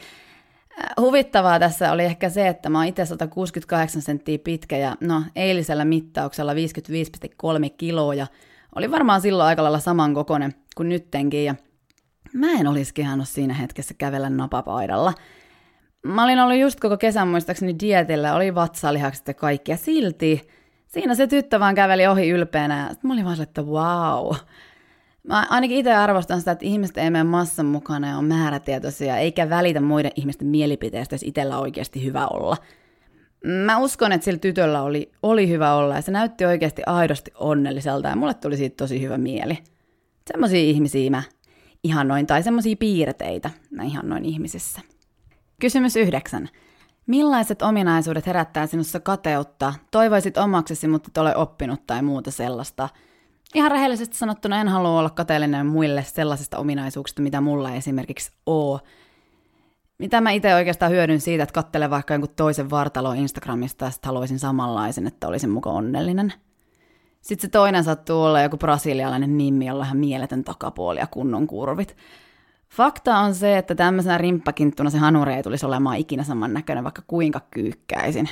Huvittavaa 1.02 1.60
tässä 1.60 1.92
oli 1.92 2.04
ehkä 2.04 2.30
se, 2.30 2.48
että 2.48 2.70
mä 2.70 2.78
oon 2.78 2.88
itse 2.88 3.06
168 3.06 4.02
senttiä 4.02 4.38
pitkä 4.38 4.78
ja 4.78 4.96
no 5.02 5.24
eilisellä 5.36 5.86
mittauksella 5.86 6.54
55,3 6.54 6.60
kiloa 7.78 8.14
ja 8.14 8.28
oli 8.76 8.92
varmaan 8.92 9.22
silloin 9.22 9.48
aika 9.48 9.64
lailla 9.64 9.80
samankokoinen 9.80 10.54
kuin 10.76 10.90
nyttenkin 10.90 11.46
ja 11.46 11.56
Mä 12.38 12.52
en 12.52 12.68
olisi 12.68 12.94
kehannut 12.94 13.28
siinä 13.28 13.54
hetkessä 13.54 13.94
kävellä 13.94 14.30
napapaidalla. 14.30 15.14
Mä 16.06 16.24
olin 16.24 16.40
ollut 16.40 16.60
just 16.60 16.80
koko 16.80 16.98
kesän 16.98 17.28
muistaakseni 17.28 17.76
dietillä, 17.80 18.36
oli 18.36 18.56
vatsalihakset 18.56 19.28
ja 19.28 19.34
kaikki, 19.34 19.72
ja 19.72 19.78
silti 19.78 20.48
siinä 20.88 21.16
se 21.16 21.28
tyttö 21.28 21.60
vaan 21.60 21.76
käveli 21.76 22.08
ohi 22.08 22.30
ylpeänä, 22.30 22.78
ja 22.90 22.96
mä 23.04 23.14
olin 23.14 23.26
vaan 23.26 23.42
että 23.42 23.62
wow. 23.62 24.36
Mä 25.24 25.48
ainakin 25.50 25.78
itse 25.78 25.94
arvostan 25.96 26.40
sitä, 26.40 26.52
että 26.52 26.66
ihmiset 26.66 26.98
ei 26.98 27.10
mene 27.10 27.24
massan 27.24 27.66
mukana 27.66 28.10
ja 28.10 28.18
on 28.18 28.26
määrätietoisia, 28.26 29.18
eikä 29.18 29.50
välitä 29.50 29.82
muiden 29.82 30.12
ihmisten 30.16 30.48
mielipiteistä, 30.48 31.16
jos 31.16 31.24
itsellä 31.24 31.60
oikeasti 31.60 32.06
hyvä 32.06 32.28
olla. 32.28 32.58
Mä 33.66 33.78
uskon, 33.78 34.12
että 34.12 34.26
sillä 34.26 34.40
tytöllä 34.40 34.82
oli, 34.82 35.12
oli 35.24 35.50
hyvä 35.50 35.74
olla, 35.74 35.96
ja 35.96 36.02
se 36.02 36.12
näytti 36.12 36.46
oikeasti 36.46 36.82
aidosti 36.86 37.32
onnelliselta, 37.36 38.10
ja 38.10 38.16
mulle 38.16 38.34
tuli 38.34 38.58
siitä 38.58 38.76
tosi 38.78 39.02
hyvä 39.02 39.18
mieli. 39.18 39.58
Semmoisia 40.28 40.60
ihmisiä 40.60 41.10
mä 41.10 41.24
ihannoin 41.84 42.28
tai 42.28 42.44
semmoisia 42.44 42.76
piirteitä 42.76 43.50
näin 43.72 43.90
ihannoin 43.90 44.26
ihmisissä. 44.26 44.82
Kysymys 45.62 45.96
yhdeksän. 45.96 46.50
Millaiset 47.08 47.62
ominaisuudet 47.62 48.26
herättää 48.28 48.68
sinussa 48.68 49.00
kateutta? 49.00 49.74
Toivoisit 49.92 50.38
omaksesi, 50.38 50.88
mutta 50.88 51.08
et 51.08 51.18
ole 51.18 51.36
oppinut 51.36 51.88
tai 51.88 52.02
muuta 52.02 52.32
sellaista. 52.32 52.90
Ihan 53.56 53.72
rehellisesti 53.72 54.18
sanottuna 54.18 54.62
en 54.62 54.68
halua 54.68 55.00
olla 55.00 55.10
kateellinen 55.10 55.66
muille 55.66 56.04
sellaisista 56.04 56.58
ominaisuuksista, 56.58 57.22
mitä 57.22 57.42
mulla 57.42 57.74
esimerkiksi 57.74 58.32
oo. 58.46 58.80
Mitä 59.98 60.22
mä 60.22 60.32
itse 60.32 60.56
oikeastaan 60.56 60.92
hyödyn 60.92 61.22
siitä, 61.22 61.44
että 61.44 61.54
kattelen 61.54 61.90
vaikka 61.90 62.14
jonkun 62.14 62.34
toisen 62.36 62.70
vartalo 62.70 63.14
Instagramista 63.14 63.86
ja 63.86 63.92
sitten 63.92 64.08
haluaisin 64.08 64.40
samanlaisen, 64.40 65.08
että 65.08 65.28
olisin 65.28 65.50
mukaan 65.50 65.76
onnellinen. 65.76 66.34
Sitten 67.22 67.48
se 67.48 67.52
toinen 67.52 67.84
sattuu 67.84 68.24
olla 68.24 68.42
joku 68.42 68.58
brasilialainen 68.58 69.30
mimmi, 69.30 69.66
jolla 69.66 69.88
on 69.92 69.98
mieletön 69.98 70.44
takapuoli 70.44 71.00
ja 71.00 71.08
kunnon 71.08 71.48
kurvit. 71.48 71.98
Fakta 72.70 73.18
on 73.18 73.36
se, 73.36 73.58
että 73.58 73.76
tämmöisenä 73.76 74.18
rimppakinttuna 74.18 74.90
se 74.90 74.98
hanuri 74.98 75.34
ei 75.34 75.44
tulisi 75.44 75.66
olemaan 75.66 75.98
ikinä 75.98 76.24
samannäköinen, 76.24 76.84
vaikka 76.84 77.02
kuinka 77.08 77.42
kyykkäisin. 77.52 78.30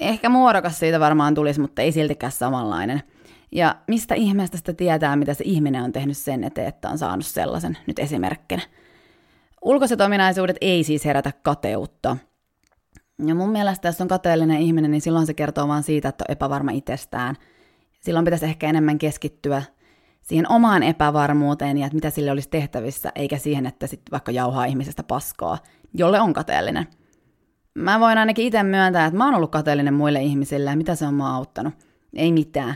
Ehkä 0.00 0.28
muodokas 0.28 0.78
siitä 0.78 1.00
varmaan 1.00 1.34
tulisi, 1.34 1.60
mutta 1.60 1.82
ei 1.82 1.92
siltikään 1.92 2.32
samanlainen. 2.32 3.02
Ja 3.52 3.76
mistä 3.88 4.14
ihmeestä 4.14 4.56
sitä 4.56 4.72
tietää, 4.72 5.16
mitä 5.16 5.34
se 5.34 5.44
ihminen 5.46 5.82
on 5.82 5.92
tehnyt 5.92 6.16
sen 6.16 6.44
eteen, 6.44 6.68
että 6.68 6.88
on 6.88 6.98
saanut 6.98 7.26
sellaisen, 7.26 7.78
nyt 7.86 7.98
esimerkkinä. 7.98 8.62
Ulkoiset 9.64 10.00
ominaisuudet 10.00 10.56
ei 10.60 10.84
siis 10.84 11.04
herätä 11.04 11.32
kateutta. 11.42 12.16
Ja 13.26 13.34
mun 13.34 13.50
mielestä, 13.50 13.88
jos 13.88 14.00
on 14.00 14.08
kateellinen 14.08 14.60
ihminen, 14.60 14.90
niin 14.90 15.00
silloin 15.00 15.26
se 15.26 15.34
kertoo 15.34 15.68
vaan 15.68 15.82
siitä, 15.82 16.08
että 16.08 16.24
on 16.28 16.32
epävarma 16.32 16.70
itsestään. 16.70 17.36
Silloin 18.00 18.24
pitäisi 18.24 18.46
ehkä 18.46 18.68
enemmän 18.68 18.98
keskittyä 18.98 19.62
siihen 20.22 20.50
omaan 20.50 20.82
epävarmuuteen 20.82 21.78
ja 21.78 21.86
että 21.86 21.94
mitä 21.94 22.10
sille 22.10 22.30
olisi 22.30 22.48
tehtävissä, 22.48 23.12
eikä 23.14 23.38
siihen, 23.38 23.66
että 23.66 23.86
sitten 23.86 24.12
vaikka 24.12 24.32
jauhaa 24.32 24.64
ihmisestä 24.64 25.02
paskaa, 25.02 25.58
jolle 25.94 26.20
on 26.20 26.32
kateellinen. 26.32 26.86
Mä 27.74 28.00
voin 28.00 28.18
ainakin 28.18 28.46
itse 28.46 28.62
myöntää, 28.62 29.06
että 29.06 29.18
mä 29.18 29.24
oon 29.24 29.34
ollut 29.34 29.50
kateellinen 29.50 29.94
muille 29.94 30.22
ihmisille 30.22 30.70
ja 30.70 30.76
mitä 30.76 30.94
se 30.94 31.06
on 31.06 31.14
mua 31.14 31.34
auttanut. 31.34 31.74
Ei 32.14 32.32
mitään. 32.32 32.74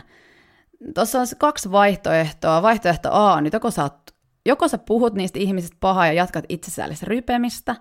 Tuossa 0.95 1.19
on 1.19 1.27
kaksi 1.37 1.71
vaihtoehtoa. 1.71 2.61
Vaihtoehto 2.61 3.09
A 3.11 3.33
on 3.33 3.43
nyt 3.43 3.53
joko 3.53 3.71
sä, 3.71 3.83
oot, 3.83 4.11
joko 4.45 4.67
sä 4.67 4.77
puhut 4.77 5.13
niistä 5.13 5.39
ihmisistä 5.39 5.77
pahaa 5.79 6.07
ja 6.07 6.13
jatkat 6.13 6.45
itsesäällistä 6.49 7.05
rypemistä, 7.09 7.75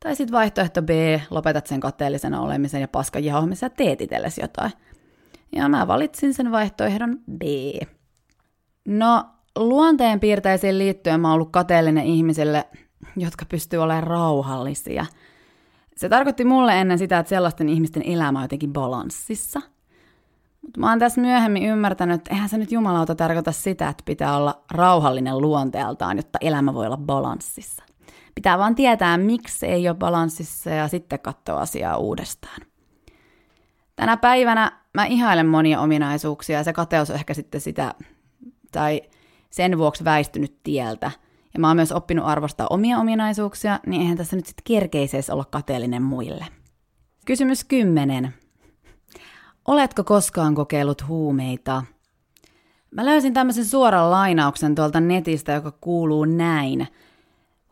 tai 0.00 0.16
sitten 0.16 0.32
vaihtoehto 0.32 0.82
B, 0.82 0.90
lopetat 1.30 1.66
sen 1.66 1.80
kateellisena 1.80 2.40
olemisen 2.40 2.80
ja 2.80 2.88
paskan 2.88 3.24
jauhamisen 3.24 3.66
ja 3.66 3.70
teet 3.70 4.00
itsellesi 4.00 4.40
jotain. 4.40 4.72
Ja 5.52 5.68
mä 5.68 5.86
valitsin 5.86 6.34
sen 6.34 6.52
vaihtoehdon 6.52 7.18
B. 7.38 7.42
No, 8.84 9.24
luonteen 9.56 10.20
piirteisiin 10.20 10.78
liittyen 10.78 11.20
mä 11.20 11.28
oon 11.28 11.34
ollut 11.34 11.52
kateellinen 11.52 12.04
ihmisille, 12.04 12.68
jotka 13.16 13.44
pystyy 13.44 13.78
olemaan 13.78 14.02
rauhallisia. 14.06 15.06
Se 15.96 16.08
tarkoitti 16.08 16.44
mulle 16.44 16.80
ennen 16.80 16.98
sitä, 16.98 17.18
että 17.18 17.30
sellaisten 17.30 17.68
ihmisten 17.68 18.02
elämä 18.06 18.38
on 18.38 18.44
jotenkin 18.44 18.72
balanssissa. 18.72 19.60
Mutta 20.62 20.80
mä 20.80 20.90
oon 20.90 20.98
tässä 20.98 21.20
myöhemmin 21.20 21.62
ymmärtänyt, 21.62 22.14
että 22.14 22.34
eihän 22.34 22.48
se 22.48 22.58
nyt 22.58 22.72
jumalauta 22.72 23.14
tarkoita 23.14 23.52
sitä, 23.52 23.88
että 23.88 24.02
pitää 24.06 24.36
olla 24.36 24.64
rauhallinen 24.70 25.38
luonteeltaan, 25.38 26.16
jotta 26.16 26.38
elämä 26.42 26.74
voi 26.74 26.86
olla 26.86 26.96
balanssissa. 26.96 27.84
Pitää 28.34 28.58
vaan 28.58 28.74
tietää, 28.74 29.18
miksi 29.18 29.66
ei 29.66 29.88
ole 29.88 29.96
balanssissa 29.96 30.70
ja 30.70 30.88
sitten 30.88 31.20
katsoa 31.20 31.60
asiaa 31.60 31.96
uudestaan. 31.96 32.60
Tänä 33.96 34.16
päivänä 34.16 34.72
mä 34.98 35.04
ihailen 35.04 35.46
monia 35.46 35.80
ominaisuuksia 35.80 36.58
ja 36.58 36.64
se 36.64 36.72
kateus 36.72 37.10
on 37.10 37.16
ehkä 37.16 37.34
sitten 37.34 37.60
sitä 37.60 37.94
tai 38.72 39.02
sen 39.50 39.78
vuoksi 39.78 40.04
väistynyt 40.04 40.62
tieltä. 40.62 41.10
Ja 41.54 41.60
mä 41.60 41.68
oon 41.68 41.76
myös 41.76 41.92
oppinut 41.92 42.26
arvostaa 42.26 42.66
omia 42.70 42.98
ominaisuuksia, 42.98 43.80
niin 43.86 44.02
eihän 44.02 44.16
tässä 44.16 44.36
nyt 44.36 44.46
sitten 44.46 44.64
kerkeiseis 44.64 45.30
olla 45.30 45.44
kateellinen 45.44 46.02
muille. 46.02 46.46
Kysymys 47.26 47.64
10. 47.64 48.34
Oletko 49.68 50.04
koskaan 50.04 50.54
kokeillut 50.54 51.08
huumeita? 51.08 51.82
Mä 52.90 53.04
löysin 53.04 53.34
tämmöisen 53.34 53.64
suoran 53.64 54.10
lainauksen 54.10 54.74
tuolta 54.74 55.00
netistä, 55.00 55.52
joka 55.52 55.72
kuuluu 55.80 56.24
näin. 56.24 56.88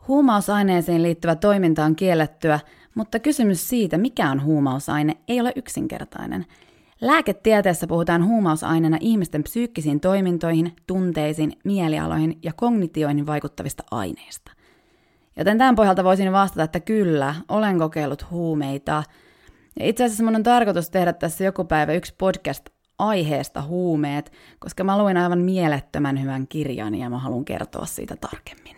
Huumausaineeseen 0.07 1.03
liittyvä 1.03 1.35
toiminta 1.35 1.85
on 1.85 1.95
kiellettyä, 1.95 2.59
mutta 2.95 3.19
kysymys 3.19 3.69
siitä, 3.69 3.97
mikä 3.97 4.31
on 4.31 4.43
huumausaine, 4.43 5.17
ei 5.27 5.41
ole 5.41 5.53
yksinkertainen– 5.55 6.45
Lääketieteessä 7.01 7.87
puhutaan 7.87 8.25
huumausaineena 8.25 8.97
ihmisten 9.01 9.43
psyykkisiin 9.43 9.99
toimintoihin, 9.99 10.75
tunteisiin, 10.87 11.53
mielialoihin 11.63 12.39
ja 12.43 12.53
kognitioihin 12.53 13.25
vaikuttavista 13.25 13.83
aineista. 13.91 14.51
Joten 15.37 15.57
tämän 15.57 15.75
pohjalta 15.75 16.03
voisin 16.03 16.31
vastata, 16.31 16.63
että 16.63 16.79
kyllä, 16.79 17.35
olen 17.49 17.79
kokeillut 17.79 18.31
huumeita. 18.31 19.03
Ja 19.79 19.85
itse 19.85 20.03
asiassa 20.03 20.23
mun 20.23 20.35
on 20.35 20.43
tarkoitus 20.43 20.89
tehdä 20.89 21.13
tässä 21.13 21.43
joku 21.43 21.63
päivä 21.63 21.93
yksi 21.93 22.15
podcast 22.17 22.69
aiheesta 22.99 23.61
huumeet, 23.61 24.31
koska 24.59 24.83
mä 24.83 24.97
luin 24.97 25.17
aivan 25.17 25.39
mielettömän 25.39 26.21
hyvän 26.21 26.47
kirjan 26.47 26.95
ja 26.95 27.09
mä 27.09 27.19
haluan 27.19 27.45
kertoa 27.45 27.85
siitä 27.85 28.15
tarkemmin. 28.15 28.75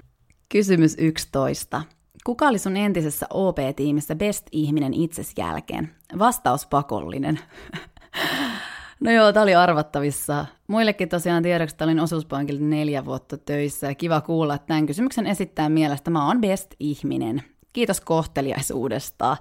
Kysymys 0.49 0.95
11. 0.97 1.81
Kuka 2.23 2.47
oli 2.47 2.59
sun 2.59 2.77
entisessä 2.77 3.25
OP-tiimissä 3.29 4.15
best-ihminen 4.15 4.93
itses 4.93 5.33
jälkeen? 5.37 5.89
Vastaus 6.19 6.65
pakollinen. 6.65 7.39
No 8.99 9.11
joo, 9.11 9.33
tämä 9.33 9.43
oli 9.43 9.55
arvattavissa. 9.55 10.45
Muillekin 10.67 11.09
tosiaan 11.09 11.43
tiedoksi, 11.43 11.73
että 11.73 11.85
olin 11.85 11.99
osuuspankilla 11.99 12.61
neljä 12.61 13.05
vuotta 13.05 13.37
töissä 13.37 13.87
ja 13.87 13.95
kiva 13.95 14.21
kuulla, 14.21 14.55
että 14.55 14.67
tämän 14.67 14.85
kysymyksen 14.85 15.27
esittää 15.27 15.69
mielestä 15.69 16.11
mä 16.11 16.27
oon 16.27 16.41
best-ihminen. 16.41 17.43
Kiitos 17.73 18.01
kohteliaisuudesta. 18.01 19.37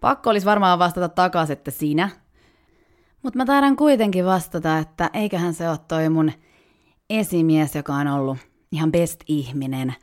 Pakko 0.00 0.30
olisi 0.30 0.46
varmaan 0.46 0.78
vastata 0.78 1.08
takaisin, 1.08 1.52
että 1.52 1.70
sinä. 1.70 2.08
Mutta 3.22 3.36
mä 3.36 3.44
taidan 3.44 3.76
kuitenkin 3.76 4.24
vastata, 4.24 4.78
että 4.78 5.10
eiköhän 5.12 5.54
se 5.54 5.68
ole 5.68 5.78
toi 5.88 6.08
mun 6.08 6.32
esimies, 7.10 7.74
joka 7.74 7.94
on 7.94 8.08
ollut 8.08 8.38
ihan 8.72 8.92
best-ihminen. 8.92 9.94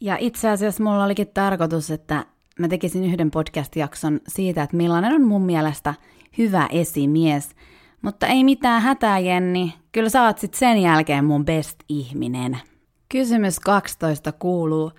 Ja 0.00 0.16
itse 0.20 0.50
asiassa 0.50 0.82
mulla 0.82 1.04
olikin 1.04 1.28
tarkoitus, 1.34 1.90
että 1.90 2.26
mä 2.58 2.68
tekisin 2.68 3.04
yhden 3.04 3.30
podcast-jakson 3.30 4.20
siitä, 4.28 4.62
että 4.62 4.76
millainen 4.76 5.12
on 5.12 5.22
mun 5.22 5.42
mielestä 5.42 5.94
hyvä 6.38 6.68
esimies. 6.70 7.56
Mutta 8.02 8.26
ei 8.26 8.44
mitään 8.44 8.82
hätää, 8.82 9.18
Jenni. 9.18 9.74
Kyllä 9.92 10.08
sä 10.08 10.22
oot 10.22 10.38
sit 10.38 10.54
sen 10.54 10.78
jälkeen 10.78 11.24
mun 11.24 11.44
best-ihminen. 11.44 12.58
Kysymys 13.08 13.60
12 13.60 14.32
kuuluu, 14.32 14.92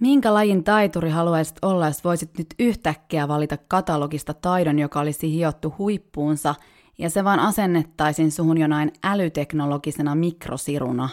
minkä 0.00 0.34
lajin 0.34 0.64
taituri 0.64 1.10
haluaisit 1.10 1.56
olla, 1.62 1.86
jos 1.86 2.04
voisit 2.04 2.38
nyt 2.38 2.54
yhtäkkiä 2.58 3.28
valita 3.28 3.56
katalogista 3.68 4.34
taidon, 4.34 4.78
joka 4.78 5.00
olisi 5.00 5.32
hiottu 5.32 5.74
huippuunsa, 5.78 6.54
ja 6.98 7.10
se 7.10 7.24
vaan 7.24 7.40
asennettaisiin 7.40 8.32
suhun 8.32 8.58
jonain 8.58 8.92
älyteknologisena 9.04 10.14
mikrosiruna? 10.14 11.08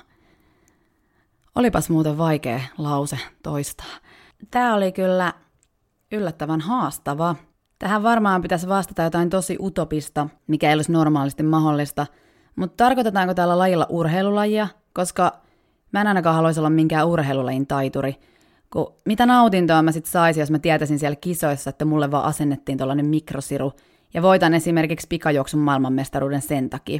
Olipas 1.56 1.90
muuten 1.90 2.18
vaikea 2.18 2.60
lause 2.78 3.18
toistaa. 3.44 3.96
Tämä 4.52 4.76
oli 4.76 4.92
kyllä 4.92 5.34
yllättävän 6.12 6.62
haastava. 6.62 7.36
Tähän 7.80 8.04
varmaan 8.04 8.42
pitäisi 8.42 8.68
vastata 8.68 9.04
jotain 9.04 9.30
tosi 9.30 9.58
utopista, 9.60 10.30
mikä 10.48 10.70
ei 10.70 10.76
olisi 10.76 10.92
normaalisti 10.92 11.44
mahdollista, 11.44 12.08
mutta 12.56 12.84
tarkoitetaanko 12.84 13.34
täällä 13.34 13.58
lajilla 13.58 13.88
urheilulajia, 13.90 14.68
koska 14.94 15.32
mä 15.92 16.02
en 16.02 16.08
ainakaan 16.08 16.36
haluaisi 16.36 16.60
olla 16.60 16.70
minkään 16.70 17.08
urheilulajin 17.08 17.68
taituri, 17.68 18.16
kun 18.70 18.94
mitä 19.06 19.26
nautintoa 19.26 19.82
mä 19.82 19.92
sitten 19.92 20.12
saisin, 20.12 20.42
jos 20.42 20.52
mä 20.52 20.60
tietäisin 20.60 21.00
siellä 21.00 21.16
kisoissa, 21.16 21.70
että 21.70 21.86
mulle 21.86 22.12
vaan 22.12 22.26
asennettiin 22.26 22.78
tuollainen 22.78 23.06
mikrosiru, 23.06 23.74
ja 24.14 24.22
voitan 24.22 24.54
esimerkiksi 24.54 25.08
pikajuoksun 25.08 25.60
maailmanmestaruuden 25.60 26.42
sen 26.42 26.70
takia. 26.70 27.00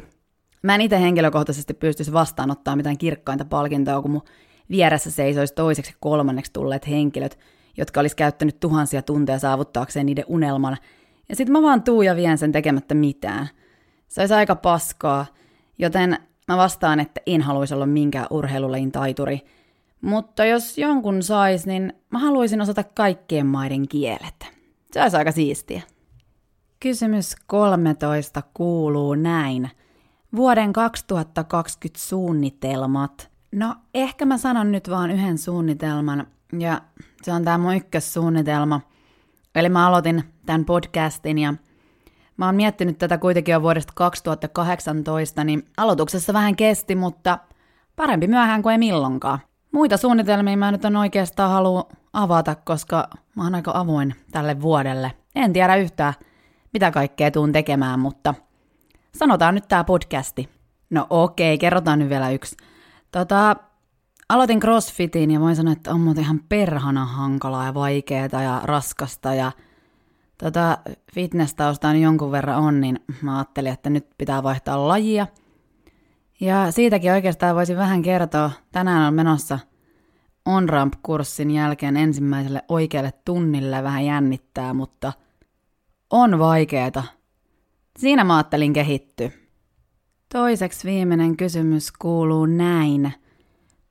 Mä 0.62 0.74
en 0.74 0.80
itse 0.80 1.00
henkilökohtaisesti 1.00 1.74
pystyisi 1.74 2.12
vastaanottaa 2.12 2.76
mitään 2.76 2.98
kirkkainta 2.98 3.44
palkintoa, 3.44 4.02
kun 4.02 4.10
mun 4.10 4.22
vieressä 4.70 5.10
seisoisi 5.10 5.54
toiseksi 5.54 5.94
kolmanneksi 6.00 6.52
tulleet 6.52 6.88
henkilöt, 6.88 7.38
jotka 7.76 8.00
olisi 8.00 8.16
käyttänyt 8.16 8.60
tuhansia 8.60 9.02
tunteja 9.02 9.38
saavuttaakseen 9.38 10.06
niiden 10.06 10.24
unelman, 10.28 10.76
ja 11.28 11.36
sitten 11.36 11.52
mä 11.52 11.62
vaan 11.62 11.82
tuu 11.82 12.02
ja 12.02 12.16
vien 12.16 12.38
sen 12.38 12.52
tekemättä 12.52 12.94
mitään. 12.94 13.48
Se 14.08 14.20
olisi 14.20 14.34
aika 14.34 14.56
paskaa, 14.56 15.26
joten 15.78 16.18
mä 16.48 16.56
vastaan, 16.56 17.00
että 17.00 17.20
en 17.26 17.42
haluaisi 17.42 17.74
olla 17.74 17.86
minkään 17.86 18.26
urheilulajin 18.30 18.92
taituri. 18.92 19.40
Mutta 20.00 20.44
jos 20.44 20.78
jonkun 20.78 21.22
sais, 21.22 21.66
niin 21.66 21.92
mä 22.10 22.18
haluaisin 22.18 22.60
osata 22.60 22.84
kaikkien 22.84 23.46
maiden 23.46 23.88
kielet. 23.88 24.46
Se 24.92 25.02
olisi 25.02 25.16
aika 25.16 25.32
siistiä. 25.32 25.82
Kysymys 26.80 27.36
13 27.46 28.42
kuuluu 28.54 29.14
näin. 29.14 29.70
Vuoden 30.36 30.72
2020 30.72 32.00
suunnitelmat. 32.00 33.30
No, 33.52 33.74
ehkä 33.94 34.24
mä 34.24 34.38
sanon 34.38 34.72
nyt 34.72 34.90
vaan 34.90 35.10
yhden 35.10 35.38
suunnitelman, 35.38 36.26
ja 36.60 36.80
se 37.22 37.32
on 37.32 37.44
tämä 37.44 37.58
mun 37.58 37.76
ykkössuunnitelma. 37.76 38.80
Eli 39.54 39.68
mä 39.68 39.86
aloitin 39.86 40.24
tämän 40.46 40.64
podcastin 40.64 41.38
ja 41.38 41.54
mä 42.36 42.46
oon 42.46 42.54
miettinyt 42.54 42.98
tätä 42.98 43.18
kuitenkin 43.18 43.52
jo 43.52 43.62
vuodesta 43.62 43.92
2018, 43.96 45.44
niin 45.44 45.66
aloituksessa 45.76 46.32
vähän 46.32 46.56
kesti, 46.56 46.94
mutta 46.94 47.38
parempi 47.96 48.26
myöhään 48.26 48.62
kuin 48.62 48.72
ei 48.72 48.78
milloinkaan. 48.78 49.38
Muita 49.72 49.96
suunnitelmia 49.96 50.56
mä 50.56 50.72
nyt 50.72 50.84
on 50.84 50.96
oikeastaan 50.96 51.50
halua 51.50 51.88
avata, 52.12 52.54
koska 52.54 53.08
mä 53.36 53.44
oon 53.44 53.54
aika 53.54 53.72
avoin 53.74 54.14
tälle 54.30 54.60
vuodelle. 54.60 55.12
En 55.34 55.52
tiedä 55.52 55.76
yhtään, 55.76 56.14
mitä 56.72 56.90
kaikkea 56.90 57.30
tuun 57.30 57.52
tekemään, 57.52 58.00
mutta 58.00 58.34
sanotaan 59.14 59.54
nyt 59.54 59.68
tää 59.68 59.84
podcasti. 59.84 60.48
No 60.90 61.06
okei, 61.10 61.58
kerrotaan 61.58 61.98
nyt 61.98 62.08
vielä 62.08 62.30
yksi. 62.30 62.56
Tota, 63.10 63.56
aloitin 64.28 64.60
crossfitin 64.60 65.30
ja 65.30 65.40
voin 65.40 65.56
sanoa, 65.56 65.72
että 65.72 65.90
on 65.90 66.00
muuten 66.00 66.24
ihan 66.24 66.40
perhana 66.48 67.04
hankalaa 67.04 67.66
ja 67.66 67.74
vaikeaa 67.74 68.42
ja 68.42 68.60
raskasta 68.64 69.34
ja 69.34 69.52
tota, 70.38 70.78
fitness-tausta 71.14 71.88
on 71.88 72.00
jonkun 72.00 72.32
verran 72.32 72.58
on, 72.58 72.80
niin 72.80 73.00
mä 73.22 73.38
ajattelin, 73.38 73.72
että 73.72 73.90
nyt 73.90 74.06
pitää 74.18 74.42
vaihtaa 74.42 74.88
lajia. 74.88 75.26
Ja 76.40 76.72
siitäkin 76.72 77.12
oikeastaan 77.12 77.56
voisin 77.56 77.76
vähän 77.76 78.02
kertoa. 78.02 78.50
Tänään 78.72 79.08
on 79.08 79.14
menossa 79.14 79.58
on-ramp-kurssin 80.44 81.50
jälkeen 81.50 81.96
ensimmäiselle 81.96 82.62
oikealle 82.68 83.12
tunnille 83.24 83.82
vähän 83.82 84.04
jännittää, 84.04 84.74
mutta 84.74 85.12
on 86.10 86.38
vaikeeta. 86.38 87.04
Siinä 87.98 88.24
mä 88.24 88.36
ajattelin 88.36 88.72
kehittyä. 88.72 89.30
Toiseksi 90.32 90.88
viimeinen 90.88 91.36
kysymys 91.36 91.92
kuuluu 91.92 92.46
näin. 92.46 93.12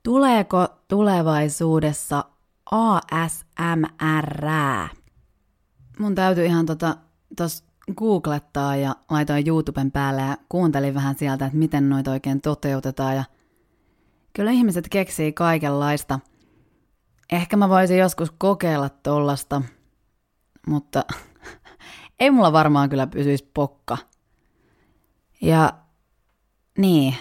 Tuleeko 0.03 0.67
tulevaisuudessa 0.87 2.25
ASMR? 2.71 4.47
Mun 5.99 6.15
täytyy 6.15 6.45
ihan 6.45 6.65
tota, 6.65 6.97
tos 7.37 7.63
googlettaa 7.97 8.75
ja 8.75 8.95
laitoin 9.09 9.47
YouTuben 9.47 9.91
päälle 9.91 10.21
ja 10.21 10.37
kuuntelin 10.49 10.93
vähän 10.93 11.15
sieltä, 11.15 11.45
että 11.45 11.57
miten 11.57 11.89
noita 11.89 12.11
oikein 12.11 12.41
toteutetaan 12.41 13.15
ja 13.15 13.23
kyllä 14.33 14.51
ihmiset 14.51 14.89
keksii 14.89 15.33
kaikenlaista. 15.33 16.19
Ehkä 17.31 17.57
mä 17.57 17.69
voisin 17.69 17.97
joskus 17.97 18.31
kokeilla 18.31 18.89
tollasta, 18.89 19.61
mutta 20.67 21.05
ei 22.19 22.31
mulla 22.31 22.53
varmaan 22.53 22.89
kyllä 22.89 23.07
pysyisi 23.07 23.51
pokka. 23.53 23.97
Ja 25.41 25.73
niin, 26.77 27.15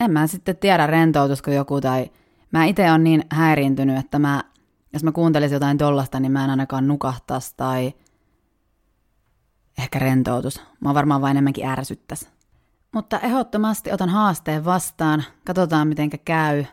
en 0.00 0.10
mä 0.10 0.26
sitten 0.26 0.56
tiedä 0.56 0.86
rentoutusko 0.86 1.50
joku 1.50 1.80
tai 1.80 2.10
mä 2.50 2.64
itse 2.64 2.90
on 2.90 3.04
niin 3.04 3.24
häiriintynyt, 3.30 3.98
että 3.98 4.18
mä, 4.18 4.44
jos 4.92 5.04
mä 5.04 5.12
kuuntelisin 5.12 5.56
jotain 5.56 5.78
tollasta, 5.78 6.20
niin 6.20 6.32
mä 6.32 6.44
en 6.44 6.50
ainakaan 6.50 6.88
nukahtaisi 6.88 7.54
tai 7.56 7.92
ehkä 9.78 9.98
rentoutus. 9.98 10.60
Mä 10.80 10.94
varmaan 10.94 11.20
vain 11.20 11.30
enemmänkin 11.30 11.66
ärsyttäisi. 11.66 12.28
Mutta 12.92 13.20
ehdottomasti 13.20 13.92
otan 13.92 14.08
haasteen 14.08 14.64
vastaan, 14.64 15.24
katsotaan 15.44 15.88
mitenkä 15.88 16.18
käy. 16.18 16.64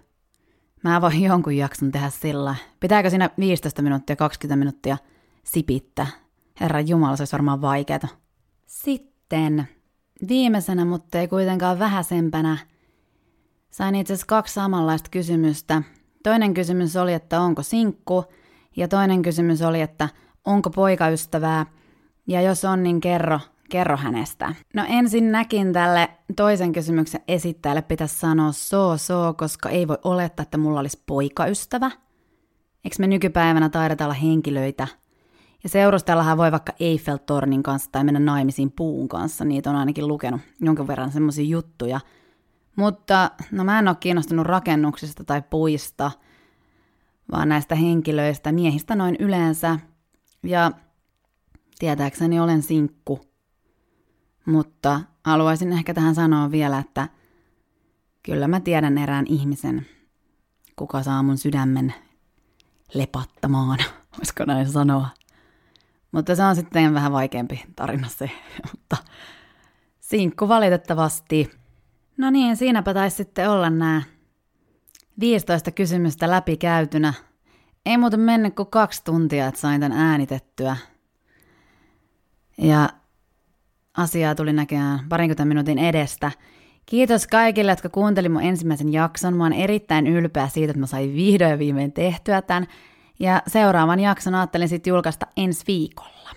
Mä 0.83 1.01
voin 1.01 1.21
jonkun 1.21 1.57
jakson 1.57 1.91
tehdä 1.91 2.09
sillä. 2.09 2.55
Pitääkö 2.79 3.09
siinä 3.09 3.29
15 3.39 3.81
minuuttia, 3.81 4.15
20 4.15 4.55
minuuttia 4.55 4.97
sipittää? 5.43 6.07
Herra 6.59 6.79
Jumala, 6.79 7.15
se 7.15 7.21
olisi 7.21 7.31
varmaan 7.31 7.61
vaikeeta. 7.61 8.07
Sitten 8.65 9.67
viimeisenä, 10.27 10.85
mutta 10.85 11.19
ei 11.19 11.27
kuitenkaan 11.27 11.79
vähäisempänä, 11.79 12.57
sain 13.71 13.95
itse 13.95 14.13
asiassa 14.13 14.27
kaksi 14.27 14.53
samanlaista 14.53 15.09
kysymystä. 15.09 15.81
Toinen 16.23 16.53
kysymys 16.53 16.95
oli, 16.95 17.13
että 17.13 17.41
onko 17.41 17.63
sinkku, 17.63 18.25
ja 18.75 18.87
toinen 18.87 19.21
kysymys 19.21 19.61
oli, 19.61 19.81
että 19.81 20.09
onko 20.45 20.69
poikaystävää, 20.69 21.65
ja 22.27 22.41
jos 22.41 22.65
on, 22.65 22.83
niin 22.83 23.01
kerro, 23.01 23.39
kerro 23.69 23.97
hänestä. 23.97 24.55
No 24.73 24.85
ensin 24.87 25.31
näkin 25.31 25.73
tälle 25.73 26.09
toisen 26.35 26.73
kysymyksen 26.73 27.21
esittäjälle 27.27 27.81
pitäisi 27.81 28.19
sanoa 28.19 28.51
so 28.51 28.97
so, 28.97 29.33
koska 29.37 29.69
ei 29.69 29.87
voi 29.87 29.97
olettaa, 30.03 30.43
että 30.43 30.57
mulla 30.57 30.79
olisi 30.79 31.03
poikaystävä. 31.05 31.91
Eikö 32.85 32.95
me 32.99 33.07
nykypäivänä 33.07 33.69
taideta 33.69 34.03
olla 34.03 34.13
henkilöitä, 34.13 34.87
ja 35.63 35.69
seurustellahan 35.69 36.37
voi 36.37 36.51
vaikka 36.51 36.73
Eiffel-tornin 36.79 37.63
kanssa 37.63 37.91
tai 37.91 38.03
mennä 38.03 38.19
naimisiin 38.19 38.71
puun 38.71 39.07
kanssa, 39.07 39.45
niitä 39.45 39.69
on 39.69 39.75
ainakin 39.75 40.07
lukenut 40.07 40.41
jonkin 40.61 40.87
verran 40.87 41.11
semmoisia 41.11 41.45
juttuja. 41.45 41.99
Mutta 42.75 43.31
no 43.51 43.63
mä 43.63 43.79
en 43.79 43.87
ole 43.87 43.97
kiinnostunut 43.99 44.45
rakennuksista 44.45 45.23
tai 45.23 45.41
puista, 45.49 46.11
vaan 47.31 47.49
näistä 47.49 47.75
henkilöistä, 47.75 48.51
miehistä 48.51 48.95
noin 48.95 49.15
yleensä. 49.19 49.79
Ja 50.43 50.71
tietääkseni 51.79 52.39
olen 52.39 52.61
sinkku. 52.61 53.21
Mutta 54.45 55.01
haluaisin 55.25 55.73
ehkä 55.73 55.93
tähän 55.93 56.15
sanoa 56.15 56.51
vielä, 56.51 56.79
että 56.79 57.07
kyllä 58.23 58.47
mä 58.47 58.59
tiedän 58.59 58.97
erään 58.97 59.25
ihmisen, 59.27 59.85
kuka 60.75 61.03
saa 61.03 61.23
mun 61.23 61.37
sydämen 61.37 61.93
lepattamaan, 62.93 63.79
voisiko 64.17 64.45
näin 64.45 64.71
sanoa. 64.71 65.07
Mutta 66.11 66.35
se 66.35 66.43
on 66.43 66.55
sitten 66.55 66.93
vähän 66.93 67.11
vaikeampi 67.11 67.63
tarina 67.75 68.07
se, 68.07 68.31
mutta 68.71 68.97
sinkku 69.99 70.47
valitettavasti. 70.47 71.60
No 72.17 72.29
niin, 72.29 72.57
siinäpä 72.57 72.93
taisi 72.93 73.15
sitten 73.15 73.49
olla 73.49 73.69
nämä 73.69 74.01
15 75.19 75.71
kysymystä 75.71 76.29
läpi 76.29 76.57
käytynä. 76.57 77.13
Ei 77.85 77.97
muuten 77.97 78.19
mennyt 78.19 78.55
kuin 78.55 78.67
kaksi 78.67 79.03
tuntia, 79.03 79.47
että 79.47 79.59
sain 79.59 79.81
tämän 79.81 79.97
äänitettyä. 79.97 80.77
Ja 82.57 82.89
asiaa 83.97 84.35
tuli 84.35 84.53
näköjään 84.53 84.99
parinkymmentä 85.09 85.45
minuutin 85.45 85.79
edestä. 85.79 86.31
Kiitos 86.85 87.27
kaikille, 87.27 87.71
jotka 87.71 87.89
kuuntelivat 87.89 88.33
mun 88.33 88.43
ensimmäisen 88.43 88.93
jakson. 88.93 89.37
Mä 89.37 89.43
oon 89.43 89.53
erittäin 89.53 90.07
ylpeä 90.07 90.47
siitä, 90.47 90.71
että 90.71 90.79
mä 90.79 90.85
sain 90.85 91.15
vihdoin 91.15 91.59
viimein 91.59 91.91
tehtyä 91.91 92.41
tämän. 92.41 92.67
Ja 93.19 93.41
seuraavan 93.47 93.99
jakson 93.99 94.35
ajattelin 94.35 94.69
sitten 94.69 94.91
julkaista 94.91 95.27
ensi 95.37 95.63
viikolla. 95.67 96.29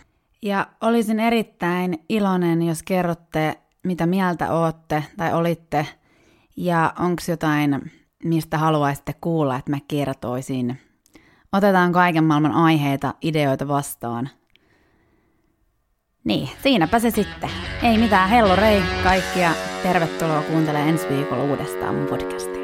Ja 0.42 0.66
olisin 0.80 1.20
erittäin 1.20 2.04
iloinen, 2.08 2.62
jos 2.62 2.82
kerrotte, 2.82 3.58
mitä 3.84 4.06
mieltä 4.06 4.52
ootte 4.52 5.04
tai 5.16 5.34
olitte, 5.34 5.86
ja 6.56 6.94
onko 6.98 7.22
jotain, 7.28 7.92
mistä 8.24 8.58
haluaisitte 8.58 9.14
kuulla, 9.20 9.56
että 9.56 9.70
mä 9.70 9.78
kertoisin. 9.88 10.80
Otetaan 11.52 11.92
kaiken 11.92 12.24
maailman 12.24 12.52
aiheita, 12.52 13.14
ideoita 13.22 13.68
vastaan. 13.68 14.30
Niin, 16.24 16.48
siinäpä 16.62 16.98
se 16.98 17.10
sitten. 17.10 17.50
Ei 17.82 17.98
mitään, 17.98 18.28
hello 18.28 18.56
rei 18.56 18.82
kaikkia. 19.02 19.50
Tervetuloa 19.82 20.42
kuuntelemaan 20.42 20.88
ensi 20.88 21.08
viikolla 21.08 21.44
uudestaan 21.44 21.94
mun 21.94 22.06
podcastia. 22.06 22.63